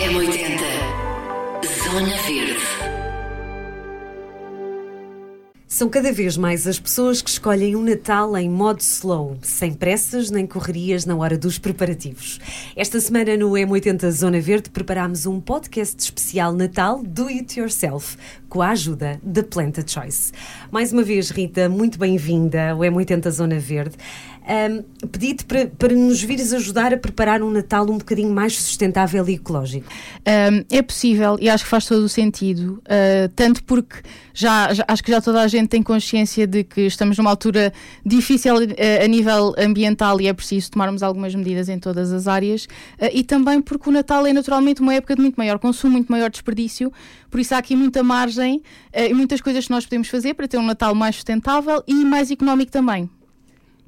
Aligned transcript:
M80 0.00 0.60
Zona 1.82 2.16
Verde 2.22 2.78
São 5.66 5.88
cada 5.88 6.12
vez 6.12 6.36
mais 6.36 6.66
as 6.66 6.80
pessoas 6.80 7.22
que 7.22 7.30
escolhem 7.30 7.76
o 7.76 7.78
um 7.78 7.82
Natal 7.84 8.36
em 8.36 8.48
modo 8.48 8.80
slow, 8.80 9.38
sem 9.42 9.72
pressas 9.72 10.30
nem 10.30 10.46
correrias 10.46 11.04
na 11.04 11.14
hora 11.14 11.38
dos 11.38 11.58
preparativos. 11.58 12.40
Esta 12.74 12.98
semana 13.00 13.36
no 13.36 13.50
M80 13.50 14.10
Zona 14.10 14.40
Verde 14.40 14.70
preparámos 14.70 15.26
um 15.26 15.40
podcast 15.40 16.02
especial 16.02 16.52
Natal 16.52 17.02
Do 17.04 17.28
It 17.28 17.60
Yourself, 17.60 18.16
com 18.48 18.62
a 18.62 18.70
ajuda 18.70 19.20
da 19.22 19.42
Planta 19.42 19.84
Choice. 19.86 20.32
Mais 20.70 20.92
uma 20.92 21.02
vez, 21.02 21.30
Rita, 21.30 21.68
muito 21.68 21.98
bem-vinda 21.98 22.70
ao 22.70 22.78
M80 22.78 23.30
Zona 23.30 23.58
Verde 23.60 23.96
um, 24.48 25.06
pedi-te 25.06 25.44
para, 25.44 25.66
para 25.66 25.94
nos 25.94 26.22
vires 26.22 26.52
ajudar 26.52 26.94
a 26.94 26.96
preparar 26.96 27.42
um 27.42 27.50
Natal 27.50 27.84
um 27.84 27.98
bocadinho 27.98 28.32
mais 28.32 28.56
sustentável 28.56 29.28
e 29.28 29.34
ecológico. 29.34 29.86
Um, 30.26 30.64
é 30.70 30.80
possível 30.80 31.36
e 31.40 31.50
acho 31.50 31.64
que 31.64 31.70
faz 31.70 31.84
todo 31.86 32.02
o 32.02 32.08
sentido, 32.08 32.82
uh, 32.84 33.28
tanto 33.36 33.62
porque 33.64 33.96
já, 34.32 34.72
já, 34.72 34.84
acho 34.88 35.04
que 35.04 35.10
já 35.10 35.20
toda 35.20 35.42
a 35.42 35.48
gente 35.48 35.68
tem 35.68 35.82
consciência 35.82 36.46
de 36.46 36.64
que 36.64 36.82
estamos 36.82 37.18
numa 37.18 37.30
altura 37.30 37.72
difícil 38.04 38.54
uh, 38.54 39.04
a 39.04 39.06
nível 39.06 39.54
ambiental 39.58 40.20
e 40.20 40.28
é 40.28 40.32
preciso 40.32 40.70
tomarmos 40.70 41.02
algumas 41.02 41.34
medidas 41.34 41.68
em 41.68 41.78
todas 41.78 42.12
as 42.12 42.26
áreas, 42.26 42.64
uh, 42.64 43.10
e 43.12 43.22
também 43.22 43.60
porque 43.60 43.90
o 43.90 43.92
Natal 43.92 44.26
é 44.26 44.32
naturalmente 44.32 44.80
uma 44.80 44.94
época 44.94 45.14
de 45.14 45.20
muito 45.20 45.36
maior 45.36 45.58
consumo, 45.58 45.92
muito 45.92 46.10
maior 46.10 46.30
desperdício, 46.30 46.90
por 47.30 47.38
isso 47.38 47.54
há 47.54 47.58
aqui 47.58 47.76
muita 47.76 48.02
margem 48.02 48.62
e 48.94 49.12
muitas 49.12 49.40
coisas 49.42 49.66
que 49.66 49.70
nós 49.70 49.84
podemos 49.84 50.08
fazer 50.08 50.32
para 50.32 50.48
ter 50.48 50.56
um 50.56 50.64
Natal 50.64 50.94
mais 50.94 51.16
sustentável 51.16 51.82
e 51.86 51.94
mais 52.04 52.30
económico 52.30 52.72
também. 52.72 53.10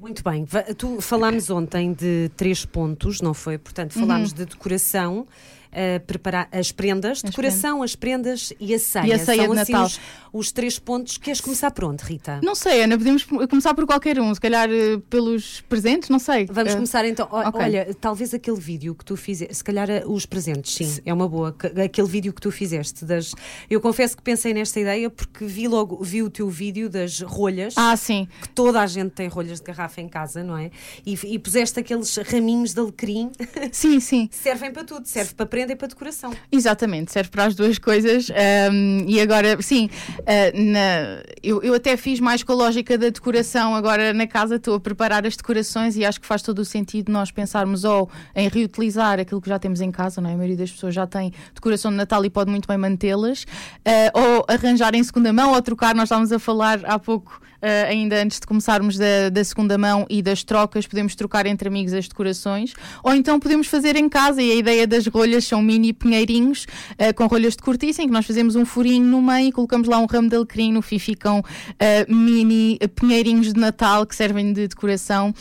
Muito 0.01 0.23
bem. 0.23 0.47
Tu 0.79 0.99
falámos 0.99 1.51
ontem 1.51 1.93
de 1.93 2.31
três 2.35 2.65
pontos, 2.65 3.21
não 3.21 3.35
foi? 3.35 3.59
Portanto, 3.59 3.93
falámos 3.93 4.31
uhum. 4.31 4.37
de 4.37 4.45
decoração, 4.45 5.27
uh, 5.71 5.99
preparar 6.05 6.47
as 6.51 6.71
prendas, 6.71 7.17
as 7.23 7.31
decoração, 7.31 7.79
prendas. 7.79 7.91
as 7.91 7.95
prendas 7.95 8.53
e 8.59 8.73
a 8.73 8.79
ceia. 8.79 9.05
E 9.07 9.13
a 9.13 9.19
ceia 9.19 9.45
São 9.45 9.55
de 9.55 9.61
assim 9.61 9.71
Natal. 9.71 9.87
Os, 9.87 9.99
os, 10.33 10.51
três 10.51 10.79
pontos. 10.79 11.17
Queres 11.17 11.41
começar 11.41 11.71
por 11.71 11.85
onde, 11.85 12.03
Rita? 12.03 12.39
Não 12.43 12.55
sei, 12.55 12.83
Ana, 12.83 12.97
podemos 12.97 13.23
começar 13.23 13.73
por 13.73 13.85
qualquer 13.85 14.19
um, 14.19 14.33
se 14.33 14.41
calhar 14.41 14.69
uh, 14.69 14.99
pelos 15.01 15.61
presentes, 15.61 16.09
não 16.09 16.19
sei. 16.19 16.45
Vamos 16.45 16.73
uh, 16.73 16.75
começar 16.75 17.05
então. 17.05 17.27
Okay. 17.27 17.61
Olha, 17.61 17.95
talvez 17.99 18.33
aquele 18.33 18.59
vídeo 18.59 18.95
que 18.95 19.05
tu 19.05 19.15
fizeste, 19.15 19.55
se 19.55 19.63
calhar 19.63 19.87
os 20.05 20.25
presentes, 20.25 20.73
sim, 20.73 21.01
é 21.05 21.13
uma 21.13 21.27
boa. 21.27 21.55
Aquele 21.83 22.07
vídeo 22.07 22.33
que 22.33 22.41
tu 22.41 22.51
fizeste 22.51 23.05
das. 23.05 23.33
Eu 23.69 23.79
confesso 23.81 24.15
que 24.15 24.23
pensei 24.23 24.53
nesta 24.53 24.79
ideia 24.79 25.09
porque 25.09 25.45
vi 25.45 25.67
logo, 25.67 26.03
vi 26.03 26.21
o 26.23 26.29
teu 26.29 26.49
vídeo 26.49 26.89
das 26.89 27.21
rolhas. 27.21 27.73
Ah, 27.77 27.95
sim. 27.95 28.27
Que 28.41 28.49
toda 28.49 28.81
a 28.81 28.87
gente 28.87 29.11
tem 29.11 29.27
rolhas 29.27 29.59
de 29.59 29.65
garrafa 29.65 30.01
em 30.01 30.07
casa, 30.07 30.43
não 30.43 30.57
é? 30.57 30.71
E, 31.05 31.17
e 31.23 31.39
puseste 31.39 31.79
aqueles 31.79 32.15
raminhos 32.17 32.73
de 32.73 32.79
alecrim. 32.79 33.31
Sim, 33.71 33.99
sim. 33.99 34.29
Servem 34.31 34.71
para 34.71 34.83
tudo, 34.83 35.07
serve 35.07 35.33
para 35.33 35.45
prenda 35.61 35.73
e 35.73 35.75
para 35.75 35.87
decoração. 35.87 36.33
Exatamente, 36.51 37.11
serve 37.11 37.29
para 37.29 37.45
as 37.45 37.55
duas 37.55 37.77
coisas. 37.77 38.29
Um, 38.71 39.05
e 39.07 39.19
agora, 39.19 39.61
sim, 39.61 39.89
uh, 40.19 40.71
na, 40.71 41.23
eu, 41.41 41.61
eu 41.61 41.73
até 41.73 41.95
fiz 41.97 42.19
mais 42.19 42.43
com 42.43 42.51
a 42.51 42.55
lógica 42.55 42.97
da 42.97 43.09
decoração. 43.09 43.75
Agora 43.75 44.13
na 44.13 44.27
casa 44.27 44.55
estou 44.55 44.75
a 44.75 44.79
preparar 44.79 45.25
as 45.25 45.35
decorações 45.35 45.95
e 45.95 46.05
acho 46.05 46.19
que 46.19 46.27
faz 46.27 46.41
todo 46.41 46.59
o 46.59 46.65
sentido 46.65 47.11
nós 47.11 47.31
pensarmos 47.31 47.83
ou 47.83 48.09
em 48.35 48.47
reutilizar 48.47 49.19
aquilo 49.19 49.41
que 49.41 49.49
já 49.49 49.59
temos 49.59 49.81
em 49.81 49.91
casa, 49.91 50.21
não 50.21 50.29
é? 50.29 50.33
A 50.33 50.37
maioria 50.37 50.57
das 50.57 50.71
pessoas 50.71 50.93
já 50.93 51.05
tem 51.05 51.31
decoração 51.53 51.91
de 51.91 51.97
Natal 51.97 52.23
e 52.25 52.29
pode 52.29 52.49
muito 52.49 52.67
bem 52.67 52.77
mantê-las, 52.77 53.43
uh, 53.43 54.19
ou 54.19 54.45
arranjar 54.47 54.95
em 54.95 55.03
segunda 55.03 55.31
mão 55.31 55.53
ou 55.53 55.61
trocar. 55.61 55.93
Nós 55.93 56.05
estávamos 56.05 56.31
a 56.31 56.39
falar 56.39 56.79
há 56.85 56.97
pouco, 56.97 57.39
uh, 57.61 57.89
ainda 57.89 58.21
antes 58.21 58.39
de 58.39 58.45
começarmos 58.45 58.97
da, 58.97 59.29
da 59.29 59.43
segunda 59.43 59.77
mão 59.77 60.05
e 60.09 60.21
das 60.21 60.43
trocas, 60.43 60.87
podemos 60.87 61.15
trocar 61.15 61.45
entre 61.45 61.67
amigos 61.67 61.93
as 61.93 62.07
decorações, 62.07 62.73
ou 63.03 63.13
então 63.13 63.39
podemos 63.39 63.67
fazer 63.67 63.95
em 63.95 64.09
casa. 64.09 64.41
E 64.41 64.51
a 64.51 64.55
ideia 64.55 64.87
das 64.87 65.07
rolhas 65.07 65.45
são 65.45 65.61
mini 65.61 65.93
pinheirinhos 65.93 66.65
uh, 66.93 67.13
com 67.15 67.27
rolhas 67.27 67.55
de 67.55 67.61
cortiça, 67.61 68.01
em 68.01 68.07
que 68.07 68.13
nós 68.13 68.25
fazemos 68.25 68.55
um 68.55 68.65
furinho 68.65 69.05
no 69.05 69.21
meio 69.21 69.49
e 69.49 69.51
colocamos 69.51 69.87
lá 69.87 69.97
um 69.99 70.05
ramo 70.05 70.29
de 70.29 70.35
alecrim, 70.35 70.71
no 70.71 70.81
fim 70.81 70.99
ficam 70.99 71.39
uh, 71.39 72.13
mini 72.13 72.79
pinheirinhos 72.95 73.53
de 73.53 73.59
Natal 73.59 74.05
que 74.05 74.15
servem 74.15 74.53
de 74.53 74.67
decoração 74.67 75.33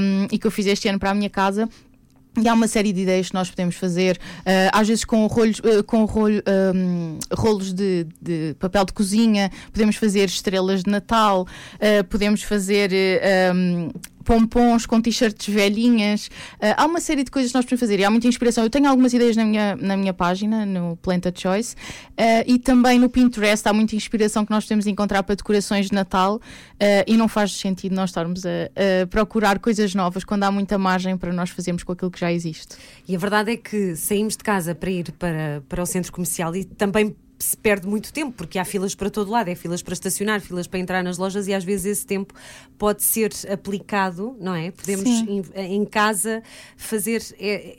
um, 0.00 0.26
e 0.30 0.38
que 0.38 0.46
eu 0.46 0.50
fiz 0.50 0.66
este 0.66 0.88
ano 0.88 0.98
para 0.98 1.10
a 1.10 1.14
minha 1.14 1.30
casa. 1.30 1.68
E 2.42 2.48
há 2.48 2.54
uma 2.54 2.66
série 2.66 2.92
de 2.92 3.02
ideias 3.02 3.28
que 3.28 3.34
nós 3.34 3.48
podemos 3.48 3.76
fazer, 3.76 4.18
uh, 4.40 4.70
às 4.72 4.88
vezes 4.88 5.04
com, 5.04 5.24
rolhos, 5.26 5.60
uh, 5.60 5.84
com 5.84 6.04
rolho, 6.04 6.42
um, 6.74 7.18
rolos 7.32 7.72
de, 7.72 8.06
de, 8.20 8.56
papel 8.58 8.84
de 8.84 8.92
cozinha, 8.92 9.50
podemos 9.72 9.96
fazer 9.96 10.24
estrelas 10.24 10.82
de 10.82 10.90
Natal, 10.90 11.42
uh, 11.42 12.04
podemos 12.08 12.42
fazer 12.42 12.90
um, 13.54 13.90
pompons 14.24 14.86
com 14.86 15.00
t-shirts 15.00 15.52
velhinhas. 15.52 16.26
Uh, 16.54 16.74
há 16.76 16.86
uma 16.86 17.00
série 17.00 17.22
de 17.22 17.30
coisas 17.30 17.52
que 17.52 17.58
nós 17.58 17.64
podemos 17.64 17.80
fazer 17.80 18.00
e 18.00 18.04
há 18.04 18.10
muita 18.10 18.26
inspiração. 18.26 18.64
Eu 18.64 18.70
tenho 18.70 18.88
algumas 18.88 19.12
ideias 19.12 19.36
na 19.36 19.44
minha, 19.44 19.76
na 19.76 19.96
minha 19.96 20.14
página, 20.14 20.64
no 20.64 20.96
Planta 20.96 21.32
Choice, 21.34 21.74
uh, 21.74 22.44
e 22.46 22.58
também 22.58 22.98
no 22.98 23.08
Pinterest 23.08 23.66
há 23.68 23.72
muita 23.72 23.94
inspiração 23.94 24.44
que 24.44 24.50
nós 24.50 24.64
podemos 24.64 24.86
encontrar 24.86 25.22
para 25.22 25.34
decorações 25.34 25.86
de 25.86 25.92
Natal 25.92 26.36
uh, 26.36 26.40
e 27.06 27.16
não 27.16 27.28
faz 27.28 27.52
sentido 27.52 27.94
nós 27.94 28.10
estarmos 28.10 28.44
a, 28.44 29.02
a, 29.02 29.06
procurar 29.06 29.58
coisas 29.58 29.94
novas 29.94 30.24
quando 30.24 30.44
há 30.44 30.50
muita 30.50 30.78
margem 30.78 31.16
para 31.16 31.32
nós 31.32 31.50
fazermos 31.50 31.82
com 31.82 31.92
aquilo 31.92 32.10
que 32.10 32.20
já 32.20 32.32
existe. 32.32 32.76
E 33.06 33.14
a 33.14 33.18
verdade 33.18 33.52
é 33.52 33.56
que 33.56 33.94
saímos 33.94 34.36
de 34.36 34.42
casa 34.42 34.74
para 34.74 34.90
ir 34.90 35.12
para, 35.12 35.62
para 35.68 35.82
o 35.82 35.86
centro 35.86 36.10
comercial 36.12 36.54
e 36.56 36.64
também 36.64 37.14
se 37.38 37.56
perde 37.56 37.86
muito 37.86 38.12
tempo, 38.12 38.32
porque 38.32 38.58
há 38.58 38.64
filas 38.64 38.94
para 38.94 39.10
todo 39.10 39.30
lado, 39.30 39.48
é 39.48 39.54
filas 39.54 39.82
para 39.82 39.92
estacionar, 39.92 40.40
filas 40.40 40.66
para 40.66 40.78
entrar 40.78 41.02
nas 41.02 41.18
lojas 41.18 41.48
e 41.48 41.54
às 41.54 41.64
vezes 41.64 41.86
esse 41.86 42.06
tempo 42.06 42.32
pode 42.78 43.02
ser 43.02 43.32
aplicado, 43.50 44.36
não 44.40 44.54
é? 44.54 44.70
Podemos 44.70 45.04
em, 45.04 45.42
em, 45.56 45.84
casa 45.84 46.42
fazer 46.76 47.22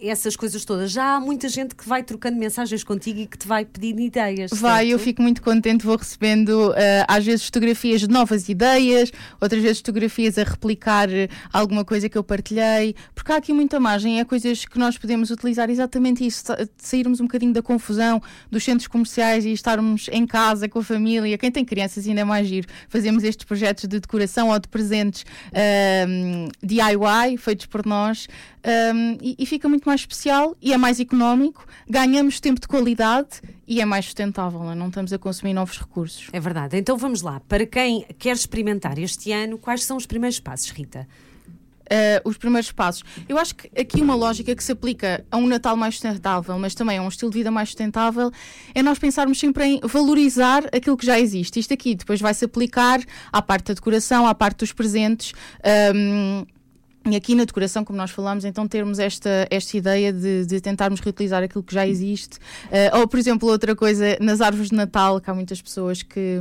essas 0.02 0.36
coisas 0.36 0.66
todas. 0.66 0.92
Já 0.92 1.16
há 1.16 1.20
muita 1.20 1.48
gente 1.48 1.74
que 1.74 1.88
vai 1.88 2.04
trocando 2.04 2.38
mensagens 2.38 2.84
contigo 2.84 3.20
e 3.20 3.28
que 3.28 3.38
te 3.38 3.48
vai 3.48 3.66
pedindo 3.66 4.02
ideias. 4.02 4.52
Vai, 4.52 4.86
certo? 4.86 4.92
eu 4.92 5.00
fico 5.00 5.22
muito 5.22 5.42
contente, 5.42 5.86
vou 5.86 5.96
recebendo 5.96 6.70
uh, 6.72 6.76
às 7.08 7.26
vezes 7.26 7.46
fotografias 7.46 8.02
de 8.02 8.10
novas 8.10 8.50
ideias, 8.50 9.12
outras 9.40 9.62
vezes 9.62 9.78
fotografias 9.78 10.38
a 10.38 10.44
replicar 10.44 11.08
alguma 11.52 11.86
coisa 11.86 12.10
que 12.10 12.18
eu 12.18 12.24
partilhei, 12.24 12.96
porque 13.14 13.32
há 13.32 13.38
aqui 13.38 13.54
muita 13.54 13.80
margem, 13.80 14.20
é 14.20 14.26
coisas 14.26 14.66
que 14.66 14.78
nós 14.78 14.98
podemos 14.98 15.32
utilizar 15.32 15.70
exatamente 15.70 16.26
isso, 16.26 16.44
sairmos 16.78 17.20
um 17.20 17.24
bocadinho 17.26 17.54
da 17.54 17.62
confusão 17.62 18.22
dos 18.52 18.64
centros 18.64 18.88
comerciais 18.88 19.45
e 19.46 19.54
estarmos 19.54 20.10
em 20.12 20.26
casa 20.26 20.68
com 20.68 20.80
a 20.80 20.84
família. 20.84 21.38
Quem 21.38 21.52
tem 21.52 21.64
crianças 21.64 22.08
ainda 22.08 22.22
é 22.22 22.24
mais 22.24 22.48
giro. 22.48 22.68
Fazemos 22.90 23.24
estes 23.24 23.46
projetos 23.46 23.88
de 23.88 24.00
decoração 24.00 24.50
ou 24.50 24.60
de 24.60 24.68
presentes 24.68 25.26
um, 26.08 26.48
DIY 26.62 27.38
feitos 27.38 27.66
por 27.66 27.86
nós 27.86 28.28
um, 28.66 29.18
e, 29.22 29.36
e 29.40 29.46
fica 29.46 29.70
muito 29.70 29.86
mais 29.86 30.02
especial 30.02 30.56
e 30.62 30.74
é 30.74 30.78
mais 30.78 31.00
económico. 31.00 31.66
Ganhamos 31.88 32.40
tempo 32.40 32.60
de 32.60 32.68
qualidade 32.68 33.42
e 33.68 33.82
é 33.82 33.86
mais 33.86 34.06
sustentável, 34.06 34.72
é? 34.72 34.76
não 34.76 34.88
estamos 34.88 35.14
a 35.14 35.18
consumir 35.18 35.54
novos 35.54 35.80
recursos. 35.80 36.28
É 36.34 36.40
verdade. 36.40 36.78
Então 36.78 36.98
vamos 36.98 37.22
lá. 37.22 37.40
Para 37.42 37.66
quem 37.66 38.06
quer 38.18 38.36
experimentar 38.36 38.98
este 39.00 39.32
ano, 39.32 39.58
quais 39.58 39.84
são 39.84 39.98
os 39.98 40.06
primeiros 40.06 40.40
passos, 40.40 40.70
Rita? 40.72 41.08
Uh, 41.86 42.28
os 42.28 42.38
primeiros 42.38 42.72
passos. 42.72 43.04
Eu 43.30 43.38
acho 43.38 43.56
que 43.56 43.70
aqui 43.80 44.02
uma 44.02 44.16
lógica 44.16 44.56
que 44.56 44.64
se 44.64 44.72
aplica 44.72 45.24
a 45.30 45.38
um 45.38 45.46
Natal 45.46 45.76
mais 45.78 45.96
sustentável, 45.96 46.58
mas 46.58 46.74
também 46.74 46.98
a 46.98 47.02
um 47.02 47.08
estilo 47.08 47.30
de 47.30 47.38
vida 47.38 47.52
mais 47.52 47.70
sustentável, 47.70 48.32
é 48.74 48.82
nós 48.82 48.98
pensarmos 48.98 49.40
sempre 49.40 49.66
em 49.66 49.80
valorizar 49.84 50.64
aquilo 50.74 50.98
que 50.98 51.06
já 51.06 51.20
existe. 51.20 51.60
Isto 51.60 51.74
aqui 51.74 51.94
depois 51.94 52.20
vai 52.20 52.34
se 52.34 52.46
aplicar 52.46 53.00
à 53.32 53.42
parte 53.42 53.68
da 53.68 53.74
decoração, 53.76 54.26
à 54.26 54.34
parte 54.34 54.60
dos 54.60 54.74
presentes. 54.74 55.34
Um, 55.94 56.46
e 57.08 57.16
aqui 57.16 57.36
na 57.36 57.46
decoração, 57.46 57.86
como 57.86 57.98
nós 57.98 58.10
falamos, 58.10 58.46
então 58.46 58.68
termos 58.68 58.98
esta, 58.98 59.48
esta 59.52 59.78
ideia 59.78 60.12
de, 60.12 60.44
de 60.44 60.60
tentarmos 60.60 61.00
reutilizar 61.00 61.44
aquilo 61.44 61.64
que 61.64 61.72
já 61.72 61.88
existe. 61.88 62.38
Uh, 62.66 62.98
ou, 63.00 63.08
por 63.08 63.20
exemplo, 63.20 63.48
outra 63.48 63.76
coisa, 63.76 64.18
nas 64.20 64.42
árvores 64.42 64.72
de 64.72 64.76
Natal, 64.76 65.22
que 65.22 65.30
há 65.30 65.34
muitas 65.34 65.62
pessoas 65.62 66.02
que, 66.02 66.40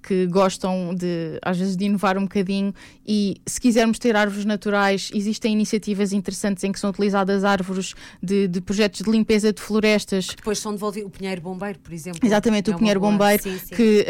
que 0.00 0.28
gostam 0.28 0.94
de, 0.94 1.40
às 1.42 1.58
vezes, 1.58 1.76
de 1.76 1.84
inovar 1.84 2.16
um 2.16 2.22
bocadinho. 2.22 2.72
E 3.04 3.40
se 3.44 3.60
quisermos 3.60 3.98
ter 3.98 4.14
árvores 4.14 4.44
naturais, 4.44 5.10
existem 5.12 5.52
iniciativas 5.52 6.12
interessantes 6.12 6.62
em 6.62 6.70
que 6.70 6.78
são 6.78 6.90
utilizadas 6.90 7.42
árvores 7.42 7.94
de, 8.22 8.46
de 8.46 8.60
projetos 8.60 9.02
de 9.02 9.10
limpeza 9.10 9.52
de 9.52 9.60
florestas. 9.60 10.28
Que 10.28 10.36
depois 10.36 10.60
são 10.60 10.70
devolvidos. 10.70 11.08
O 11.08 11.10
pinheiro 11.10 11.40
bombeiro, 11.40 11.80
por 11.80 11.92
exemplo. 11.92 12.20
Exatamente, 12.22 12.70
é 12.70 12.74
o 12.74 12.78
pinheiro 12.78 13.00
bombeiro, 13.00 13.42
sim, 13.42 13.58
sim. 13.58 13.74
que, 13.74 14.06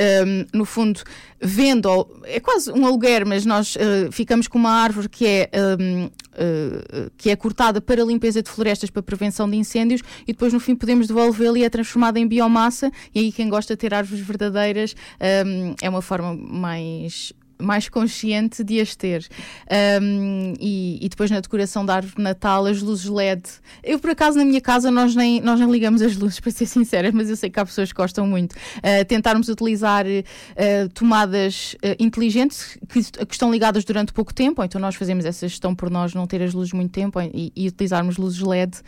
um, 0.52 0.58
no 0.58 0.66
fundo, 0.66 1.00
vende, 1.40 1.88
é 2.24 2.40
quase 2.40 2.70
um 2.72 2.84
aluguer, 2.84 3.24
mas 3.24 3.46
nós 3.46 3.74
uh, 3.76 4.12
ficamos 4.12 4.48
com 4.48 4.58
uma 4.58 4.72
árvore 4.72 5.08
que 5.08 5.26
é. 5.26 5.50
Um, 5.54 5.77
uh, 5.78 7.10
que 7.16 7.30
é 7.30 7.36
cortada 7.36 7.80
para 7.80 8.02
limpeza 8.04 8.42
de 8.42 8.50
florestas 8.50 8.90
para 8.90 9.02
prevenção 9.02 9.48
de 9.48 9.56
incêndios 9.56 10.02
e 10.22 10.32
depois 10.32 10.52
no 10.52 10.60
fim 10.60 10.74
podemos 10.74 11.06
devolvê-la 11.06 11.58
e 11.58 11.64
é 11.64 11.70
transformada 11.70 12.18
em 12.18 12.26
biomassa. 12.26 12.90
E 13.14 13.20
aí 13.20 13.32
quem 13.32 13.48
gosta 13.48 13.74
de 13.74 13.78
ter 13.78 13.94
árvores 13.94 14.24
verdadeiras 14.24 14.94
um, 15.46 15.74
é 15.80 15.88
uma 15.88 16.02
forma 16.02 16.34
mais 16.34 17.32
mais 17.60 17.88
consciente 17.88 18.62
de 18.62 18.80
as 18.80 18.94
ter. 18.94 19.26
Um, 20.00 20.54
e, 20.60 20.98
e, 21.04 21.08
depois 21.08 21.30
na 21.30 21.40
decoração 21.40 21.84
da 21.84 21.96
árvore 21.96 22.16
de 22.16 22.22
Natal, 22.22 22.66
as 22.66 22.80
luzes 22.80 23.06
LED. 23.06 23.42
Eu, 23.82 23.98
por 23.98 24.10
acaso, 24.10 24.38
na 24.38 24.44
minha 24.44 24.60
casa, 24.60 24.90
nós 24.90 25.14
nem, 25.14 25.40
nós 25.40 25.58
nem 25.58 25.70
ligamos 25.70 26.02
as 26.02 26.16
luzes, 26.16 26.38
para 26.40 26.50
ser 26.50 26.66
sincera, 26.66 27.10
mas 27.12 27.30
eu 27.30 27.36
sei 27.36 27.50
que 27.50 27.58
há 27.58 27.64
pessoas 27.64 27.92
que 27.92 27.96
gostam 27.96 28.26
muito. 28.26 28.52
Uh, 28.52 29.04
tentarmos 29.06 29.48
utilizar 29.48 30.04
uh, 30.06 30.88
tomadas 30.94 31.74
uh, 31.74 31.96
inteligentes 31.98 32.78
que, 32.88 33.02
que, 33.02 33.34
estão 33.34 33.50
ligadas 33.50 33.84
durante 33.84 34.12
pouco 34.12 34.32
tempo, 34.32 34.60
ou 34.60 34.64
então 34.64 34.80
nós 34.80 34.94
fazemos 34.94 35.24
essa 35.24 35.48
gestão 35.48 35.74
por 35.74 35.90
nós 35.90 36.14
não 36.14 36.26
ter 36.26 36.42
as 36.42 36.54
luzes 36.54 36.72
muito 36.72 36.92
tempo 36.92 37.20
e, 37.20 37.52
e 37.54 37.68
utilizarmos 37.68 38.16
luzes 38.16 38.40
LED 38.40 38.78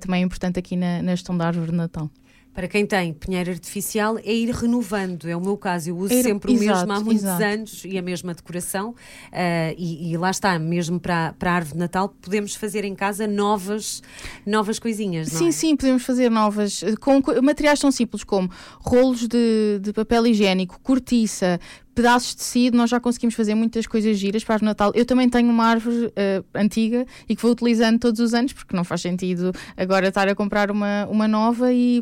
também 0.00 0.22
é 0.22 0.24
importante 0.24 0.58
aqui 0.58 0.76
na, 0.76 1.02
na 1.02 1.12
gestão 1.12 1.36
da 1.36 1.46
árvore 1.46 1.70
de 1.70 1.76
Natal. 1.76 2.10
Para 2.52 2.66
quem 2.66 2.84
tem 2.84 3.12
pinheiro 3.12 3.50
artificial, 3.50 4.18
é 4.18 4.32
ir 4.32 4.50
renovando. 4.50 5.28
É 5.28 5.36
o 5.36 5.40
meu 5.40 5.56
caso. 5.56 5.90
Eu 5.90 5.96
uso 5.96 6.12
Ir, 6.12 6.22
sempre 6.22 6.50
o 6.50 6.54
exato, 6.54 6.78
mesmo 6.78 6.92
há 6.92 7.00
muitos 7.00 7.22
exato. 7.22 7.44
anos 7.44 7.84
e 7.84 7.96
a 7.96 8.02
mesma 8.02 8.34
decoração. 8.34 8.90
Uh, 8.90 9.74
e, 9.78 10.12
e, 10.12 10.16
lá 10.16 10.30
está, 10.30 10.58
mesmo 10.58 10.98
para, 10.98 11.32
para 11.38 11.52
a 11.52 11.54
árvore 11.54 11.74
de 11.74 11.78
Natal, 11.78 12.08
podemos 12.08 12.54
fazer 12.54 12.84
em 12.84 12.94
casa 12.94 13.26
novas, 13.26 14.02
novas 14.44 14.78
coisinhas. 14.78 15.28
sim, 15.28 15.48
é? 15.48 15.52
sim, 15.52 15.76
podemos 15.76 16.02
fazer 16.02 16.28
novas. 16.28 16.82
Com, 17.00 17.22
com 17.22 17.40
materiais 17.40 17.78
tão 17.78 17.92
simples 17.92 18.24
como 18.24 18.50
rolos 18.80 19.28
de, 19.28 19.78
de 19.80 19.92
papel 19.92 20.26
higiênico, 20.26 20.80
cortiça, 20.82 21.60
pedaços 21.94 22.30
de 22.30 22.36
tecido, 22.36 22.76
nós 22.76 22.90
já 22.90 23.00
conseguimos 23.00 23.34
fazer 23.34 23.54
muitas 23.54 23.86
coisas 23.86 24.18
giras 24.18 24.44
para 24.44 24.62
o 24.62 24.64
Natal. 24.64 24.92
Eu 24.94 25.04
também 25.04 25.28
tenho 25.28 25.50
uma 25.50 25.64
árvore 25.64 26.06
uh, 26.06 26.44
antiga 26.54 27.06
e 27.28 27.36
que 27.36 27.42
vou 27.42 27.52
utilizando 27.52 27.98
todos 27.98 28.20
os 28.20 28.34
anos, 28.34 28.52
porque 28.52 28.76
não 28.76 28.84
faz 28.84 29.00
sentido 29.00 29.52
agora 29.76 30.08
estar 30.08 30.28
a 30.28 30.34
comprar 30.34 30.70
uma, 30.70 31.06
uma 31.06 31.28
nova 31.28 31.72
e, 31.72 32.00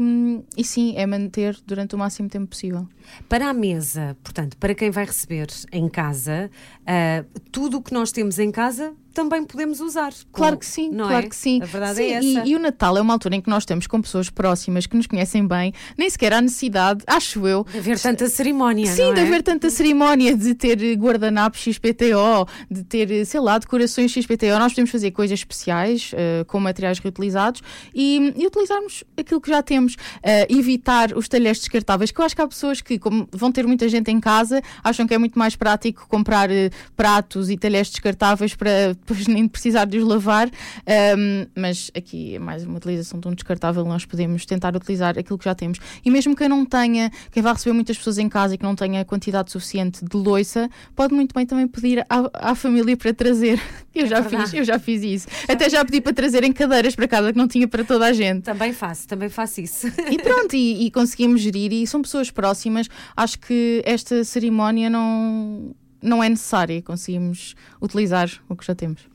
e 0.56 0.64
sim, 0.64 0.94
é 0.96 1.06
manter 1.06 1.58
durante 1.66 1.94
o 1.94 1.98
máximo 1.98 2.28
tempo 2.28 2.46
possível. 2.46 2.86
Para 3.28 3.48
a 3.48 3.54
mesa, 3.54 4.16
portanto, 4.22 4.56
para 4.56 4.74
quem 4.74 4.90
vai 4.90 5.04
receber 5.04 5.48
em 5.72 5.88
casa, 5.88 6.50
uh, 6.82 7.40
tudo 7.50 7.78
o 7.78 7.82
que 7.82 7.92
nós 7.92 8.12
temos 8.12 8.38
em 8.38 8.50
casa 8.50 8.94
também 9.18 9.42
podemos 9.42 9.80
usar. 9.80 10.12
Claro 10.30 10.56
que 10.56 10.64
sim, 10.64 10.90
não 10.90 11.08
claro 11.08 11.26
é? 11.26 11.28
que 11.28 11.34
sim. 11.34 11.60
A 11.60 11.66
verdade 11.66 11.96
sim, 11.96 12.04
é 12.04 12.12
essa. 12.12 12.46
E, 12.46 12.50
e, 12.50 12.54
o 12.54 12.58
Natal 12.60 12.96
é 12.96 13.00
uma 13.00 13.12
altura 13.12 13.34
em 13.34 13.40
que 13.40 13.50
nós 13.50 13.64
estamos 13.64 13.88
com 13.88 14.00
pessoas 14.00 14.30
próximas 14.30 14.86
que 14.86 14.96
nos 14.96 15.08
conhecem 15.08 15.44
bem, 15.44 15.72
nem 15.96 16.08
sequer 16.08 16.32
há 16.32 16.40
necessidade, 16.40 17.02
acho 17.04 17.44
eu. 17.44 17.66
De 17.68 17.78
haver 17.78 17.98
tanta 17.98 18.28
cerimónia. 18.28 18.86
Sim, 18.86 19.10
é? 19.10 19.14
de 19.14 19.20
haver 19.20 19.42
tanta 19.42 19.70
cerimónia, 19.70 20.36
de 20.36 20.54
ter 20.54 20.78
guardanapos 20.94 21.58
XPTO, 21.62 22.46
de 22.70 22.84
ter, 22.84 23.26
sei 23.26 23.40
lá, 23.40 23.58
decorações 23.58 24.12
XPTO. 24.12 24.56
Nós 24.56 24.72
podemos 24.72 24.92
fazer 24.92 25.10
coisas 25.10 25.40
especiais 25.40 26.12
uh, 26.12 26.44
com 26.44 26.60
materiais 26.60 27.00
reutilizados 27.00 27.60
e, 27.92 28.32
e, 28.36 28.46
utilizarmos 28.46 29.02
aquilo 29.16 29.40
que 29.40 29.50
já 29.50 29.64
temos. 29.64 29.94
Uh, 29.94 30.46
evitar 30.48 31.16
os 31.16 31.26
talheres 31.28 31.58
descartáveis, 31.58 32.12
que 32.12 32.20
eu 32.20 32.24
acho 32.24 32.36
que 32.36 32.42
há 32.42 32.46
pessoas 32.46 32.80
que, 32.80 33.00
como 33.00 33.28
vão 33.32 33.50
ter 33.50 33.66
muita 33.66 33.88
gente 33.88 34.12
em 34.12 34.20
casa, 34.20 34.62
acham 34.84 35.08
que 35.08 35.14
é 35.14 35.18
muito 35.18 35.36
mais 35.36 35.56
prático 35.56 36.06
comprar 36.08 36.48
uh, 36.50 36.70
pratos 36.96 37.50
e 37.50 37.56
talheres 37.56 37.90
descartáveis 37.90 38.54
para 38.54 38.94
depois 39.08 39.26
nem 39.26 39.48
precisar 39.48 39.86
de 39.86 39.98
os 39.98 40.04
lavar, 40.04 40.48
um, 40.48 41.46
mas 41.56 41.90
aqui 41.96 42.34
é 42.34 42.38
mais 42.38 42.64
uma 42.64 42.76
utilização 42.76 43.18
de 43.18 43.26
um 43.26 43.32
descartável, 43.32 43.84
nós 43.84 44.04
podemos 44.04 44.44
tentar 44.44 44.76
utilizar 44.76 45.18
aquilo 45.18 45.38
que 45.38 45.44
já 45.46 45.54
temos. 45.54 45.78
E 46.04 46.10
mesmo 46.10 46.36
quem 46.36 46.48
não 46.48 46.64
tenha, 46.64 47.10
quem 47.32 47.42
vai 47.42 47.52
receber 47.52 47.72
muitas 47.72 47.96
pessoas 47.96 48.18
em 48.18 48.28
casa 48.28 48.54
e 48.54 48.58
que 48.58 48.64
não 48.64 48.74
tenha 48.74 49.04
quantidade 49.04 49.50
suficiente 49.50 50.04
de 50.04 50.16
loiça, 50.16 50.68
pode 50.94 51.14
muito 51.14 51.34
bem 51.34 51.46
também 51.46 51.66
pedir 51.66 52.04
à, 52.08 52.50
à 52.50 52.54
família 52.54 52.96
para 52.96 53.12
trazer. 53.14 53.60
Eu 53.94 54.04
é 54.04 54.06
já 54.06 54.20
verdade. 54.20 54.44
fiz, 54.44 54.54
eu 54.54 54.64
já 54.64 54.78
fiz 54.78 55.02
isso. 55.02 55.26
Já 55.48 55.54
Até 55.54 55.68
já 55.68 55.84
pedi 55.84 56.00
para 56.00 56.12
trazerem 56.12 56.52
cadeiras 56.52 56.94
para 56.94 57.08
casa 57.08 57.32
que 57.32 57.38
não 57.38 57.48
tinha 57.48 57.66
para 57.66 57.82
toda 57.82 58.06
a 58.06 58.12
gente. 58.12 58.42
Também 58.42 58.72
faço, 58.72 59.08
também 59.08 59.28
faço 59.28 59.60
isso. 59.60 59.88
E 60.08 60.18
pronto, 60.22 60.54
e, 60.54 60.86
e 60.86 60.90
conseguimos 60.92 61.40
gerir, 61.40 61.72
e 61.72 61.84
são 61.84 62.00
pessoas 62.00 62.30
próximas. 62.30 62.88
Acho 63.16 63.40
que 63.40 63.82
esta 63.84 64.22
cerimónia 64.22 64.88
não 64.88 65.74
não 66.02 66.22
é 66.22 66.28
necessária, 66.28 66.80
conseguimos 66.82 67.54
utilizar 67.80 68.30
o 68.48 68.56
que 68.56 68.64
já 68.64 68.74
temos. 68.74 69.06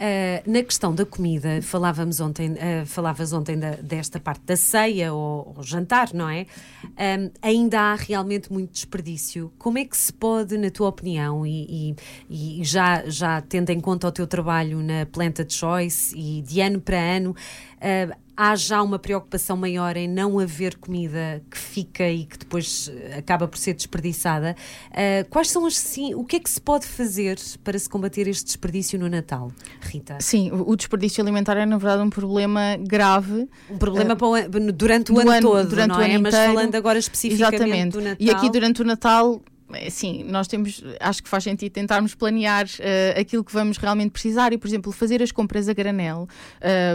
Uh, 0.00 0.50
na 0.50 0.62
questão 0.62 0.94
da 0.94 1.04
comida, 1.04 1.60
falávamos 1.60 2.20
ontem, 2.20 2.52
uh, 2.52 2.86
falavas 2.86 3.34
ontem 3.34 3.58
da, 3.58 3.72
desta 3.72 4.18
parte 4.18 4.40
da 4.46 4.56
ceia 4.56 5.12
ou, 5.12 5.52
ou 5.54 5.62
jantar, 5.62 6.14
não 6.14 6.26
é? 6.26 6.46
Um, 6.84 7.30
ainda 7.42 7.78
há 7.78 7.94
realmente 7.96 8.50
muito 8.50 8.72
desperdício. 8.72 9.52
Como 9.58 9.76
é 9.76 9.84
que 9.84 9.94
se 9.94 10.10
pode, 10.10 10.56
na 10.56 10.70
tua 10.70 10.88
opinião, 10.88 11.46
e, 11.46 11.94
e, 12.30 12.60
e 12.60 12.64
já, 12.64 13.04
já 13.10 13.42
tendo 13.42 13.68
em 13.68 13.78
conta 13.78 14.08
o 14.08 14.12
teu 14.12 14.26
trabalho 14.26 14.82
na 14.82 15.04
Planta 15.04 15.44
de 15.44 15.52
Choice 15.52 16.16
e 16.16 16.40
de 16.40 16.62
ano 16.62 16.80
para 16.80 16.96
ano, 16.96 17.32
uh, 17.32 18.16
há 18.36 18.56
já 18.56 18.82
uma 18.82 18.98
preocupação 18.98 19.56
maior 19.56 19.96
em 19.96 20.08
não 20.08 20.38
haver 20.38 20.76
comida 20.76 21.42
que 21.50 21.58
fica 21.58 22.08
e 22.08 22.24
que 22.24 22.38
depois 22.38 22.90
eh, 22.92 23.18
acaba 23.18 23.46
por 23.46 23.58
ser 23.58 23.74
desperdiçada. 23.74 24.56
Uh, 24.90 25.28
quais 25.28 25.50
são 25.50 25.66
as 25.66 25.76
sim, 25.76 26.14
o 26.14 26.24
que 26.24 26.36
é 26.36 26.40
que 26.40 26.50
se 26.50 26.60
pode 26.60 26.86
fazer 26.86 27.38
para 27.62 27.78
se 27.78 27.88
combater 27.88 28.26
este 28.28 28.44
desperdício 28.44 28.98
no 28.98 29.08
Natal, 29.08 29.52
Rita? 29.80 30.18
Sim, 30.20 30.50
o 30.52 30.74
desperdício 30.76 31.22
alimentar 31.22 31.56
é 31.56 31.66
na 31.66 31.78
verdade 31.78 32.02
um 32.02 32.10
problema 32.10 32.76
grave. 32.80 33.48
Um 33.70 33.78
problema 33.78 34.14
uh, 34.14 34.72
durante 34.72 35.12
o 35.12 35.18
ano, 35.18 35.30
ano, 35.30 35.40
todo, 35.42 35.68
durante 35.68 35.88
não 35.90 35.98
o 35.98 36.02
é? 36.02 36.14
Ano 36.14 36.22
Mas 36.22 36.34
falando 36.34 36.74
agora 36.74 36.98
especificamente 36.98 37.54
Exatamente. 37.54 37.92
do 37.92 38.00
Natal. 38.00 38.16
E 38.20 38.30
aqui 38.30 38.50
durante 38.50 38.82
o 38.82 38.84
Natal 38.84 39.40
assim, 39.86 40.24
nós 40.24 40.46
temos, 40.46 40.82
acho 40.98 41.22
que 41.22 41.28
faz 41.28 41.44
sentido 41.44 41.72
tentarmos 41.72 42.14
planear 42.14 42.66
uh, 42.66 43.20
aquilo 43.20 43.44
que 43.44 43.52
vamos 43.52 43.76
realmente 43.76 44.10
precisar 44.10 44.52
e, 44.52 44.58
por 44.58 44.68
exemplo, 44.68 44.92
fazer 44.92 45.22
as 45.22 45.32
compras 45.32 45.68
a 45.68 45.72
granel 45.72 46.28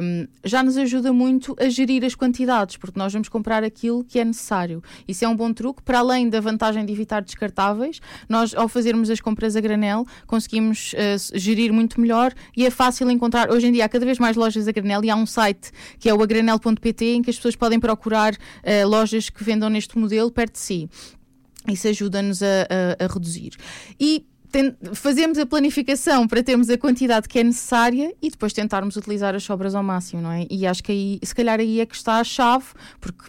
um, 0.01 0.27
já 0.43 0.63
nos 0.63 0.77
ajuda 0.77 1.11
muito 1.13 1.55
a 1.59 1.69
gerir 1.69 2.03
as 2.03 2.15
quantidades, 2.15 2.77
porque 2.77 2.99
nós 2.99 3.11
vamos 3.11 3.29
comprar 3.29 3.63
aquilo 3.63 4.03
que 4.03 4.19
é 4.19 4.25
necessário. 4.25 4.83
Isso 5.07 5.23
é 5.25 5.27
um 5.27 5.35
bom 5.35 5.51
truque, 5.53 5.81
para 5.81 5.99
além 5.99 6.29
da 6.29 6.39
vantagem 6.39 6.85
de 6.85 6.91
evitar 6.91 7.21
descartáveis, 7.21 7.99
nós, 8.27 8.53
ao 8.53 8.67
fazermos 8.67 9.09
as 9.09 9.19
compras 9.19 9.55
a 9.55 9.61
granel, 9.61 10.05
conseguimos 10.27 10.93
uh, 10.93 11.37
gerir 11.37 11.71
muito 11.71 11.99
melhor 11.99 12.33
e 12.55 12.65
é 12.65 12.69
fácil 12.69 13.09
encontrar. 13.09 13.51
Hoje 13.51 13.67
em 13.67 13.71
dia 13.71 13.85
há 13.85 13.89
cada 13.89 14.05
vez 14.05 14.19
mais 14.19 14.35
lojas 14.35 14.67
a 14.67 14.71
granel 14.71 15.03
e 15.03 15.09
há 15.09 15.15
um 15.15 15.25
site 15.25 15.71
que 15.99 16.09
é 16.09 16.13
o 16.13 16.21
agranel.pt 16.21 17.05
em 17.05 17.21
que 17.21 17.29
as 17.29 17.35
pessoas 17.35 17.55
podem 17.55 17.79
procurar 17.79 18.33
uh, 18.33 18.87
lojas 18.87 19.29
que 19.29 19.43
vendam 19.43 19.69
neste 19.69 19.97
modelo 19.97 20.31
perto 20.31 20.53
de 20.53 20.59
si. 20.59 20.89
Isso 21.67 21.87
ajuda-nos 21.87 22.41
a, 22.41 22.45
a, 22.99 23.05
a 23.05 23.07
reduzir. 23.07 23.53
E 23.99 24.25
fazemos 24.93 25.37
a 25.37 25.45
planificação 25.45 26.27
para 26.27 26.41
termos 26.41 26.69
a 26.69 26.77
quantidade 26.77 27.27
que 27.27 27.39
é 27.39 27.43
necessária 27.43 28.13
e 28.21 28.29
depois 28.29 28.53
tentarmos 28.53 28.95
utilizar 28.95 29.35
as 29.35 29.43
sobras 29.43 29.75
ao 29.75 29.83
máximo, 29.83 30.21
não 30.21 30.31
é? 30.31 30.47
E 30.49 30.65
acho 30.65 30.83
que 30.83 30.91
aí, 30.91 31.19
se 31.21 31.35
calhar 31.35 31.59
aí 31.59 31.81
é 31.81 31.85
que 31.85 31.95
está 31.95 32.19
a 32.19 32.23
chave, 32.23 32.65
porque 33.01 33.25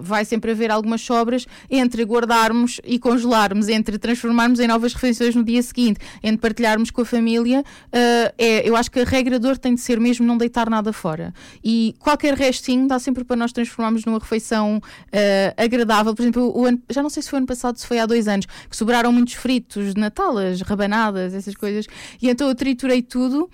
vai 0.00 0.24
sempre 0.24 0.50
haver 0.50 0.70
algumas 0.70 1.00
sobras 1.00 1.46
entre 1.70 2.02
guardarmos 2.04 2.80
e 2.84 2.98
congelarmos, 2.98 3.68
entre 3.68 3.98
transformarmos 3.98 4.60
em 4.60 4.66
novas 4.66 4.94
refeições 4.94 5.34
no 5.34 5.44
dia 5.44 5.62
seguinte, 5.62 6.00
entre 6.22 6.38
partilharmos 6.38 6.90
com 6.90 7.02
a 7.02 7.04
família. 7.04 7.60
Uh, 7.60 8.32
é, 8.38 8.68
eu 8.68 8.76
acho 8.76 8.90
que 8.90 9.00
a 9.00 9.04
regra 9.04 9.38
dor 9.38 9.58
tem 9.58 9.74
de 9.74 9.80
ser 9.80 10.00
mesmo 10.00 10.26
não 10.26 10.36
deitar 10.36 10.68
nada 10.68 10.92
fora. 10.92 11.32
E 11.62 11.94
qualquer 11.98 12.34
restinho 12.34 12.86
dá 12.86 12.98
sempre 12.98 13.24
para 13.24 13.36
nós 13.36 13.52
transformarmos 13.52 14.04
numa 14.04 14.18
refeição 14.18 14.78
uh, 14.78 15.62
agradável. 15.62 16.14
Por 16.14 16.22
exemplo, 16.22 16.64
ano, 16.64 16.82
já 16.90 17.02
não 17.02 17.10
sei 17.10 17.22
se 17.22 17.30
foi 17.30 17.38
ano 17.38 17.46
passado, 17.46 17.78
se 17.78 17.86
foi 17.86 17.98
há 17.98 18.06
dois 18.06 18.28
anos, 18.28 18.46
que 18.68 18.76
sobraram 18.76 19.12
muitos 19.12 19.34
fritos 19.34 19.94
de 19.94 20.00
Natal, 20.00 20.36
as 20.38 20.60
rabanadas, 20.60 21.34
essas 21.34 21.54
coisas. 21.54 21.86
E 22.20 22.28
então 22.28 22.48
eu 22.48 22.54
triturei 22.54 23.02
tudo 23.02 23.44
uh, 23.44 23.50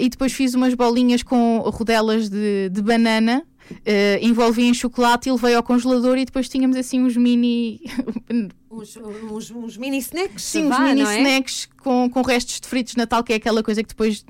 e 0.00 0.08
depois 0.08 0.32
fiz 0.32 0.54
umas 0.54 0.74
bolinhas 0.74 1.22
com 1.22 1.58
rodelas 1.58 2.28
de, 2.28 2.68
de 2.70 2.82
banana 2.82 3.44
uh, 3.70 4.18
envolvi 4.20 4.64
em 4.64 4.74
chocolate 4.74 5.28
e 5.28 5.32
levei 5.32 5.54
ao 5.54 5.62
congelador 5.62 6.18
e 6.18 6.24
depois 6.24 6.48
tínhamos 6.48 6.76
assim 6.76 7.00
uns 7.00 7.16
mini. 7.16 7.80
uns, 8.70 8.96
uns, 8.96 9.50
uns, 9.50 9.76
mini 9.76 9.98
snacks. 9.98 10.42
Sim, 10.42 10.66
uns 10.66 10.78
mini 10.78 11.02
é? 11.02 11.18
snacks 11.18 11.68
com, 11.78 12.08
com 12.10 12.22
restos 12.22 12.60
de 12.60 12.68
fritos 12.68 12.94
de 12.94 12.98
Natal, 12.98 13.22
que 13.22 13.32
é 13.32 13.36
aquela 13.36 13.62
coisa 13.62 13.82
que 13.82 13.88
depois, 13.88 14.24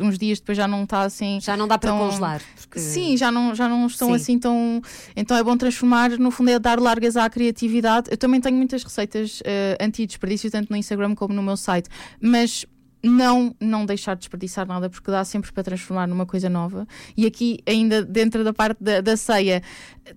uns 0.00 0.18
dias 0.18 0.40
depois, 0.40 0.56
já 0.56 0.66
não 0.66 0.84
está 0.84 1.02
assim. 1.02 1.38
Já 1.40 1.56
não 1.56 1.68
dá 1.68 1.78
para 1.78 1.90
tão... 1.90 1.98
congelar. 1.98 2.42
Porque... 2.56 2.78
Sim, 2.78 3.16
já 3.16 3.30
não, 3.30 3.54
já 3.54 3.68
não 3.68 3.86
estão 3.86 4.08
Sim. 4.08 4.14
assim 4.14 4.38
tão. 4.38 4.82
Então 5.14 5.36
é 5.36 5.42
bom 5.42 5.56
transformar, 5.56 6.10
no 6.18 6.30
fundo, 6.30 6.50
é 6.50 6.58
dar 6.58 6.80
largas 6.80 7.16
à 7.16 7.28
criatividade. 7.28 8.10
Eu 8.10 8.16
também 8.16 8.40
tenho 8.40 8.56
muitas 8.56 8.82
receitas 8.82 9.40
uh, 9.40 9.84
anti-desperdício, 9.84 10.50
tanto 10.50 10.70
no 10.70 10.76
Instagram 10.76 11.14
como 11.14 11.34
no 11.34 11.42
meu 11.42 11.56
site, 11.56 11.88
mas 12.20 12.66
não 13.02 13.54
não 13.60 13.86
deixar 13.86 14.14
de 14.14 14.20
desperdiçar 14.20 14.66
nada 14.66 14.88
porque 14.88 15.10
dá 15.10 15.24
sempre 15.24 15.52
para 15.52 15.62
transformar 15.62 16.06
numa 16.06 16.26
coisa 16.26 16.48
nova. 16.48 16.86
E 17.16 17.26
aqui 17.26 17.58
ainda 17.66 18.02
dentro 18.04 18.44
da 18.44 18.52
parte 18.52 18.82
da, 18.82 19.00
da 19.00 19.16
ceia 19.16 19.62